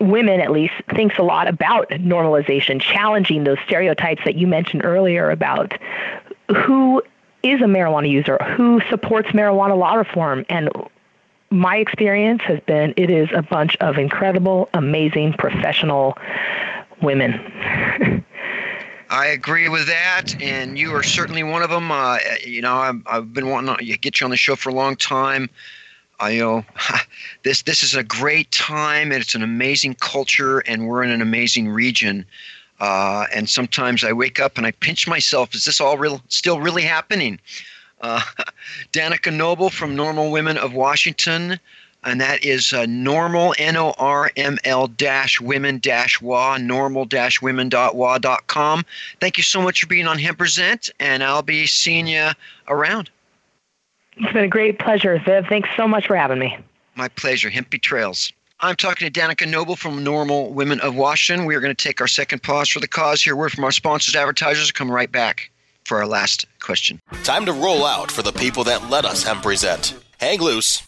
women 0.00 0.40
at 0.40 0.50
least 0.50 0.74
thinks 0.94 1.18
a 1.18 1.22
lot 1.22 1.48
about 1.48 1.88
normalization 1.90 2.80
challenging 2.80 3.44
those 3.44 3.58
stereotypes 3.66 4.22
that 4.24 4.36
you 4.36 4.46
mentioned 4.46 4.84
earlier 4.84 5.30
about 5.30 5.72
who 6.48 7.02
is 7.42 7.60
a 7.60 7.64
marijuana 7.64 8.08
user 8.08 8.38
who 8.56 8.80
supports 8.88 9.28
marijuana 9.30 9.76
law 9.76 9.94
reform 9.94 10.44
and 10.48 10.70
my 11.50 11.76
experience 11.76 12.42
has 12.42 12.60
been 12.60 12.92
it 12.96 13.10
is 13.10 13.28
a 13.34 13.42
bunch 13.42 13.76
of 13.76 13.98
incredible 13.98 14.68
amazing 14.74 15.32
professional 15.32 16.16
women 17.02 18.24
I 19.10 19.28
agree 19.28 19.70
with 19.70 19.86
that, 19.86 20.34
and 20.38 20.78
you 20.78 20.94
are 20.94 21.02
certainly 21.02 21.42
one 21.42 21.62
of 21.62 21.70
them. 21.70 21.90
Uh, 21.90 22.18
you 22.44 22.60
know, 22.60 22.74
I've, 22.74 23.00
I've 23.06 23.32
been 23.32 23.48
wanting 23.48 23.74
to 23.74 23.96
get 23.96 24.20
you 24.20 24.26
on 24.26 24.30
the 24.30 24.36
show 24.36 24.54
for 24.54 24.68
a 24.68 24.74
long 24.74 24.96
time. 24.96 25.48
I 26.20 26.36
know 26.36 26.64
this 27.42 27.62
this 27.62 27.82
is 27.82 27.94
a 27.94 28.02
great 28.02 28.50
time, 28.50 29.12
and 29.12 29.20
it's 29.20 29.34
an 29.34 29.42
amazing 29.42 29.94
culture, 29.94 30.60
and 30.60 30.88
we're 30.88 31.02
in 31.02 31.10
an 31.10 31.22
amazing 31.22 31.68
region. 31.68 32.24
Uh, 32.80 33.26
and 33.34 33.48
sometimes 33.48 34.04
I 34.04 34.12
wake 34.12 34.38
up 34.38 34.56
and 34.56 34.66
I 34.66 34.70
pinch 34.72 35.08
myself: 35.08 35.54
Is 35.54 35.64
this 35.64 35.80
all 35.80 35.98
real? 35.98 36.20
Still 36.28 36.60
really 36.60 36.82
happening? 36.82 37.40
Uh, 38.00 38.22
Danica 38.92 39.32
Noble 39.32 39.70
from 39.70 39.96
NORML 39.96 40.30
Women 40.30 40.56
of 40.56 40.72
Washington 40.72 41.58
and 42.04 42.20
that 42.20 42.44
is 42.44 42.72
uh, 42.72 42.86
normal 42.86 43.54
n 43.58 43.76
o 43.76 43.92
r 43.98 44.30
m 44.36 44.56
l 44.64 44.86
dash 44.86 45.40
women 45.40 45.78
dash 45.78 46.20
wa 46.20 46.56
normal 46.56 47.04
dash 47.04 47.42
women 47.42 47.68
dot 47.68 47.96
wa 47.96 48.18
dot 48.18 48.46
com. 48.46 48.84
Thank 49.20 49.36
you 49.36 49.42
so 49.42 49.60
much 49.60 49.80
for 49.80 49.86
being 49.88 50.06
on 50.06 50.18
Hemp 50.18 50.38
Present, 50.38 50.90
and 51.00 51.24
I'll 51.24 51.42
be 51.42 51.66
seeing 51.66 52.06
you 52.06 52.30
around. 52.68 53.10
It's 54.18 54.32
been 54.32 54.44
a 54.44 54.48
great 54.48 54.78
pleasure, 54.78 55.20
Viv. 55.24 55.46
Thanks 55.48 55.68
so 55.76 55.86
much 55.86 56.06
for 56.06 56.16
having 56.16 56.38
me. 56.38 56.58
My 56.96 57.08
pleasure. 57.08 57.50
Hempy 57.50 57.80
Trails. 57.80 58.32
I'm 58.60 58.74
talking 58.74 59.10
to 59.10 59.20
Danica 59.20 59.48
Noble 59.48 59.76
from 59.76 60.04
NORML 60.04 60.50
Women 60.50 60.80
of 60.80 60.96
Washington. 60.96 61.46
We 61.46 61.54
are 61.54 61.60
going 61.60 61.74
to 61.74 61.80
take 61.82 62.00
our 62.00 62.08
second 62.08 62.42
pause 62.42 62.68
for 62.68 62.80
the 62.80 62.88
cause 62.88 63.22
here. 63.22 63.36
Word 63.36 63.52
from 63.52 63.62
our 63.62 63.70
sponsors, 63.70 64.16
advertisers. 64.16 64.72
Come 64.72 64.90
right 64.90 65.10
back 65.10 65.50
for 65.84 65.98
our 65.98 66.06
last 66.06 66.46
question. 66.58 67.00
Time 67.22 67.46
to 67.46 67.52
roll 67.52 67.86
out 67.86 68.10
for 68.10 68.22
the 68.22 68.32
people 68.32 68.64
that 68.64 68.90
let 68.90 69.04
us 69.04 69.22
Hemp 69.22 69.42
Present. 69.42 69.94
Hang 70.18 70.40
loose. 70.40 70.87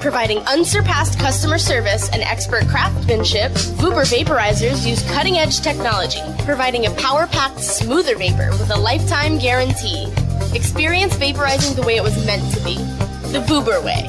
Providing 0.00 0.38
unsurpassed 0.46 1.18
customer 1.18 1.58
service 1.58 2.08
and 2.08 2.22
expert 2.22 2.66
craftsmanship, 2.68 3.52
Vuber 3.52 4.06
vaporizers 4.06 4.86
use 4.86 5.02
cutting 5.12 5.36
edge 5.36 5.60
technology, 5.60 6.22
providing 6.44 6.86
a 6.86 6.90
power 6.92 7.26
packed, 7.26 7.60
smoother 7.60 8.16
vapor 8.16 8.50
with 8.52 8.70
a 8.70 8.76
lifetime 8.76 9.38
guarantee. 9.38 10.10
Experience 10.54 11.14
vaporizing 11.16 11.76
the 11.76 11.82
way 11.82 11.96
it 11.96 12.02
was 12.02 12.24
meant 12.24 12.42
to 12.54 12.64
be 12.64 12.76
the 13.30 13.44
Vuber 13.46 13.84
way. 13.84 14.08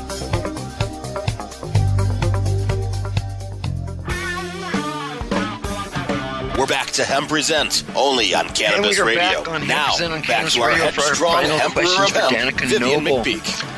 We're 6.57 6.67
back 6.67 6.91
to 6.91 7.03
Hemp 7.03 7.27
Present, 7.27 7.83
only 7.97 8.33
on 8.33 8.47
Cannabis 8.49 8.97
and 8.97 9.07
we 9.07 9.17
are 9.17 9.17
Radio. 9.17 9.43
Back 9.43 9.47
on 9.49 9.67
now, 9.67 9.97
Hemp 9.97 10.13
on 10.13 10.21
back 10.21 10.49
to 10.51 10.61
our 10.61 10.69
Radio 10.69 10.91
for 10.91 11.01
our 11.01 11.07
headstrong 11.07 11.33
final 11.33 11.59
Emperor 11.59 11.83
questions 11.83 12.11
of 12.11 12.15
Hemp, 12.15 12.55
Danica 12.55 12.69
Vivian 12.69 13.03
Noble. 13.03 13.23
McPeak. 13.25 13.70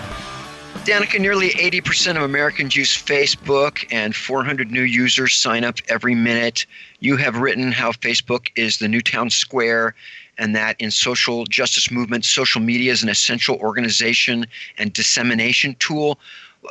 Danica, 0.86 1.18
nearly 1.18 1.52
80% 1.52 2.18
of 2.18 2.24
Americans 2.24 2.76
use 2.76 2.92
Facebook, 2.92 3.86
and 3.90 4.14
400 4.14 4.70
new 4.70 4.82
users 4.82 5.34
sign 5.34 5.64
up 5.64 5.78
every 5.88 6.14
minute. 6.14 6.66
You 7.00 7.16
have 7.16 7.38
written 7.38 7.72
how 7.72 7.94
Facebook 7.94 8.50
is 8.58 8.80
the 8.80 8.90
new 8.90 9.00
town 9.00 9.30
square, 9.30 9.96
and 10.38 10.54
that 10.58 10.76
in 10.82 10.92
social 10.92 11.46
justice 11.46 11.90
movements, 11.90 12.28
social 12.28 12.60
media 12.60 12.92
is 12.92 13.02
an 13.02 13.08
essential 13.08 13.56
organization 13.60 14.46
and 14.78 14.92
dissemination 14.92 15.78
tool. 15.80 16.20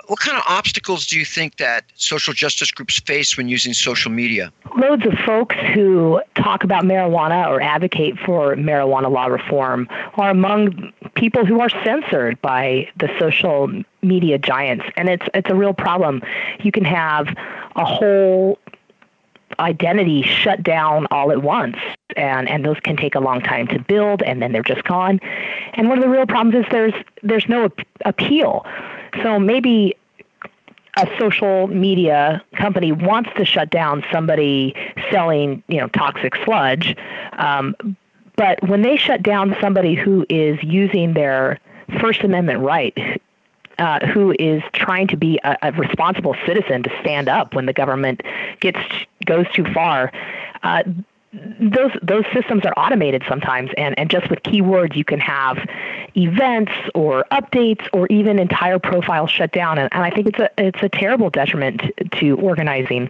What 0.07 0.21
kind 0.21 0.37
of 0.39 0.43
obstacles 0.49 1.07
do 1.07 1.19
you 1.19 1.25
think 1.25 1.57
that 1.59 1.85
social 1.97 2.33
justice 2.33 2.71
groups 2.71 2.99
face 3.01 3.37
when 3.37 3.49
using 3.49 3.75
social 3.75 4.11
media? 4.11 4.51
Loads 4.77 5.05
of 5.05 5.13
folks 5.27 5.55
who 5.75 6.21
talk 6.35 6.65
about 6.65 6.85
marijuana 6.85 7.47
or 7.47 7.61
advocate 7.61 8.19
for 8.19 8.57
marijuana 8.57 9.11
law 9.11 9.27
reform 9.27 9.89
are 10.15 10.31
among 10.31 10.93
people 11.15 11.45
who 11.45 11.61
are 11.61 11.69
censored 11.85 12.41
by 12.41 12.89
the 12.97 13.09
social 13.19 13.71
media 14.01 14.39
giants, 14.39 14.87
and 14.97 15.09
it's 15.11 15.27
it's 15.35 15.51
a 15.51 15.55
real 15.55 15.75
problem. 15.75 16.23
You 16.61 16.73
can 16.73 16.85
have 16.85 17.29
a 17.77 17.85
whole 17.85 18.59
identity 19.59 20.23
shut 20.23 20.63
down 20.63 21.07
all 21.11 21.31
at 21.31 21.43
once 21.43 21.77
and 22.17 22.49
and 22.49 22.65
those 22.65 22.81
can 22.81 22.97
take 22.97 23.15
a 23.15 23.21
long 23.21 23.41
time 23.41 23.67
to 23.67 23.79
build 23.79 24.23
and 24.23 24.41
then 24.41 24.53
they're 24.53 24.63
just 24.63 24.83
gone 24.85 25.21
and 25.75 25.91
one 25.91 25.99
of 25.99 26.03
the 26.03 26.09
real 26.09 26.27
problems 26.27 26.65
is 26.65 26.71
there's 26.71 26.95
there's 27.23 27.47
no 27.49 27.69
appeal 28.07 28.65
so 29.23 29.39
maybe 29.39 29.97
a 30.97 31.09
social 31.19 31.69
media 31.69 32.43
company 32.55 32.93
wants 32.93 33.31
to 33.37 33.45
shut 33.45 33.71
down 33.71 34.05
somebody 34.13 34.75
selling, 35.11 35.63
you 35.69 35.79
know, 35.79 35.89
toxic 35.89 36.35
sludge, 36.45 36.97
um, 37.39 37.75
but 38.37 38.63
when 38.69 38.83
they 38.83 38.97
shut 38.97 39.23
down 39.23 39.57
somebody 39.61 39.95
who 39.95 40.27
is 40.29 40.63
using 40.63 41.15
their 41.15 41.59
First 42.01 42.23
Amendment 42.23 42.61
right, 42.61 42.97
uh, 43.79 44.07
who 44.07 44.35
is 44.39 44.63
trying 44.73 45.07
to 45.09 45.17
be 45.17 45.39
a, 45.45 45.57
a, 45.63 45.73
responsible 45.73 46.37
citizen 46.47 46.83
to 46.83 46.91
stand 47.01 47.29
up 47.29 47.55
when 47.55 47.67
the 47.67 47.73
government 47.73 48.23
gets 48.61 48.79
goes 49.25 49.47
too 49.53 49.65
far. 49.73 50.13
Uh, 50.63 50.83
those 51.33 51.93
those 52.03 52.25
systems 52.35 52.65
are 52.67 52.75
automated 52.77 53.23
sometimes 53.27 53.71
and, 53.79 53.99
and 53.99 54.11
just 54.11 54.29
with 54.29 54.43
keywords 54.43 54.95
you 54.95 55.05
can 55.05 55.19
have 55.19 55.57
events 56.15 56.73
or 56.95 57.25
updates 57.33 57.89
or 57.95 58.07
even 58.09 58.39
entire 58.39 58.79
profiles 58.79 59.31
shut 59.31 59.51
down 59.51 59.79
and, 59.79 59.89
and 59.95 60.05
I 60.05 60.11
think 60.11 60.27
it's 60.27 60.39
a 60.39 60.51
it's 60.59 60.83
a 60.83 60.91
terrible 60.91 61.31
detriment 61.31 61.83
to 62.19 62.37
organizing. 62.37 63.09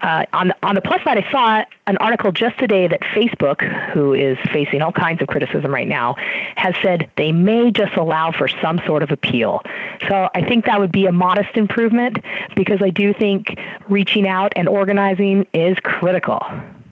Uh, 0.00 0.24
on 0.32 0.52
on 0.62 0.74
the 0.74 0.80
plus 0.80 1.02
side 1.04 1.22
I 1.22 1.30
saw 1.30 1.64
an 1.86 1.98
article 1.98 2.32
just 2.32 2.58
today 2.58 2.88
that 2.88 3.00
Facebook, 3.00 3.60
who 3.92 4.14
is 4.14 4.38
facing 4.50 4.80
all 4.80 4.92
kinds 4.92 5.20
of 5.20 5.28
criticism 5.28 5.72
right 5.72 5.88
now, 5.88 6.14
has 6.56 6.74
said 6.80 7.10
they 7.16 7.32
may 7.32 7.70
just 7.70 7.94
allow 7.96 8.32
for 8.32 8.48
some 8.48 8.80
sort 8.86 9.02
of 9.02 9.10
appeal. 9.10 9.62
So 10.08 10.30
I 10.34 10.42
think 10.42 10.64
that 10.64 10.80
would 10.80 10.92
be 10.92 11.06
a 11.06 11.12
modest 11.12 11.56
improvement 11.56 12.18
because 12.56 12.80
I 12.82 12.90
do 12.90 13.12
think 13.12 13.58
reaching 13.88 14.26
out 14.26 14.52
and 14.56 14.68
organizing 14.68 15.46
is 15.52 15.76
critical. 15.82 16.40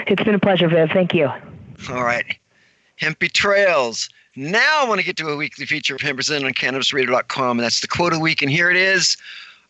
It's 0.06 0.24
been 0.24 0.36
a 0.36 0.40
pleasure, 0.40 0.68
Viv. 0.68 0.92
Thank 0.92 1.16
you. 1.16 1.32
All 1.90 2.04
right. 2.04 2.38
Hempy 3.02 3.32
Trails. 3.32 4.08
Now 4.36 4.84
I 4.84 4.88
want 4.88 5.00
to 5.00 5.06
get 5.06 5.18
to 5.18 5.30
a 5.30 5.36
weekly 5.36 5.66
feature 5.66 5.96
of 5.96 6.02
Hemp 6.02 6.18
Present 6.18 6.46
on 6.46 6.54
CannabisRadio.com, 6.54 7.58
and 7.58 7.66
that's 7.66 7.82
the 7.82 7.88
quote 7.88 8.14
of 8.14 8.20
the 8.20 8.24
week. 8.24 8.44
And 8.44 8.52
here 8.52 8.70
it 8.70 8.78
is. 8.78 9.18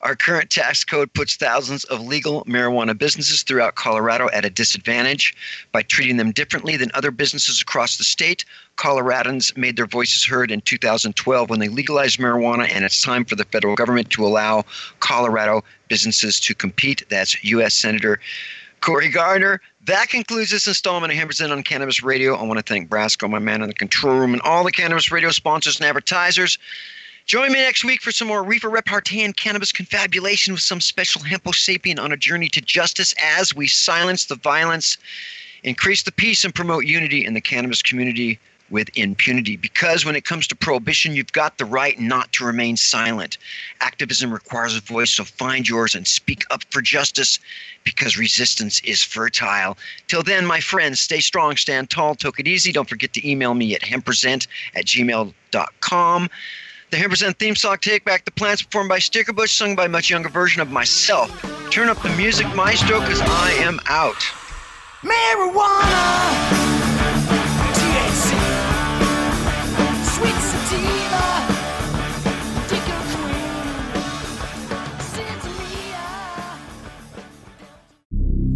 Our 0.06 0.16
current 0.16 0.52
tax 0.52 0.84
code 0.84 1.12
puts 1.16 1.36
thousands 1.36 1.84
of 1.86 2.00
legal 2.00 2.46
marijuana 2.46 2.96
businesses 2.96 3.42
throughout 3.42 3.74
Colorado 3.74 4.30
at 4.34 4.46
a 4.46 4.52
disadvantage. 4.52 5.36
By 5.72 5.82
treating 5.82 6.18
them 6.18 6.32
differently 6.32 6.78
than 6.78 6.92
other 6.94 7.10
businesses 7.10 7.60
across 7.60 7.98
the 7.98 8.04
state, 8.04 8.46
Coloradans 8.78 9.58
made 9.58 9.78
their 9.78 9.88
voices 9.88 10.24
heard 10.24 10.52
in 10.52 10.62
2012 10.62 11.50
when 11.50 11.60
they 11.60 11.70
legalized 11.70 12.20
marijuana, 12.20 12.70
and 12.72 12.86
it's 12.86 13.02
time 13.02 13.26
for 13.26 13.36
the 13.36 13.46
federal 13.46 13.74
government 13.74 14.12
to 14.12 14.24
allow 14.24 14.64
Colorado 15.00 15.64
businesses 15.88 16.40
to 16.42 16.54
compete. 16.54 17.04
That's 17.10 17.44
U.S. 17.44 17.74
Senator 17.74 18.20
Cory 18.82 19.10
Gardner. 19.10 19.60
That 19.86 20.10
concludes 20.10 20.52
this 20.52 20.68
installment 20.68 21.14
of 21.14 21.18
Hemp 21.18 21.32
on 21.42 21.64
Cannabis 21.64 22.04
Radio. 22.04 22.36
I 22.36 22.44
want 22.44 22.60
to 22.60 22.64
thank 22.64 22.90
Brasco, 22.90 23.28
my 23.28 23.40
man 23.40 23.64
in 23.64 23.70
the 23.70 23.74
control 23.74 24.20
room, 24.20 24.34
and 24.34 24.42
all 24.44 24.64
the 24.64 24.72
Cannabis 24.72 25.12
Radio 25.12 25.32
sponsors 25.32 25.78
and 25.78 25.88
advertisers. 25.88 26.60
Join 27.26 27.52
me 27.52 27.56
next 27.56 27.84
week 27.84 28.04
for 28.04 28.12
some 28.12 28.28
more 28.28 28.44
reefer 28.44 28.70
repartee 28.70 29.24
and 29.24 29.36
cannabis 29.36 29.72
confabulation 29.72 30.54
with 30.54 30.62
some 30.62 30.80
special 30.80 31.24
hempo 31.24 31.50
sapien 31.52 32.00
on 32.00 32.12
a 32.12 32.18
journey 32.18 32.50
to 32.50 32.62
justice 32.62 33.16
as 33.20 33.52
we 33.52 33.66
silence 33.66 34.26
the 34.26 34.36
violence, 34.36 35.00
increase 35.64 36.04
the 36.04 36.12
peace, 36.12 36.46
and 36.46 36.54
promote 36.54 36.86
unity 36.86 37.26
in 37.26 37.34
the 37.34 37.42
cannabis 37.42 37.82
community 37.82 38.38
with 38.70 38.96
impunity. 38.96 39.58
Because 39.58 40.06
when 40.06 40.16
it 40.16 40.24
comes 40.24 40.46
to 40.48 40.56
prohibition, 40.56 41.16
you've 41.16 41.32
got 41.32 41.58
the 41.58 41.66
right 41.66 42.00
not 42.00 42.32
to 42.34 42.46
remain 42.46 42.78
silent. 42.78 43.40
Activism 43.82 44.32
requires 44.32 44.78
a 44.78 44.82
voice, 44.82 45.14
so 45.14 45.24
find 45.24 45.68
yours 45.68 45.96
and 45.96 46.06
speak 46.06 46.44
up 46.52 46.64
for 46.70 46.84
justice 46.84 47.40
because 47.84 48.20
resistance 48.20 48.82
is 48.82 49.02
fertile. 49.02 49.80
Till 50.08 50.22
then, 50.22 50.46
my 50.46 50.60
friends, 50.60 51.00
stay 51.00 51.22
strong, 51.22 51.58
stand 51.58 51.90
tall, 51.90 52.14
take 52.14 52.40
it 52.40 52.48
easy. 52.48 52.72
Don't 52.72 52.88
forget 52.88 53.14
to 53.14 53.28
email 53.28 53.56
me 53.56 53.74
at 53.74 53.82
hempresent 53.82 54.46
at 54.76 54.86
gmail.com. 54.86 56.30
The 56.92 56.98
Hemp 56.98 57.10
Present 57.10 57.40
theme 57.40 57.56
song, 57.56 57.78
Take 57.82 58.06
Back 58.06 58.26
the 58.26 58.32
Plants, 58.32 58.62
performed 58.62 58.90
by 58.90 59.00
Stickerbush, 59.00 59.50
sung 59.50 59.76
by 59.76 59.86
a 59.86 59.90
much 59.90 60.10
younger 60.10 60.30
version 60.30 60.62
of 60.62 60.70
myself. 60.72 61.32
Turn 61.72 61.90
up 61.90 62.02
the 62.04 62.10
music, 62.10 62.46
maestro, 62.56 63.00
because 63.00 63.22
I 63.22 63.52
am 63.60 63.80
out. 63.88 64.22
Marijuana, 65.02 66.75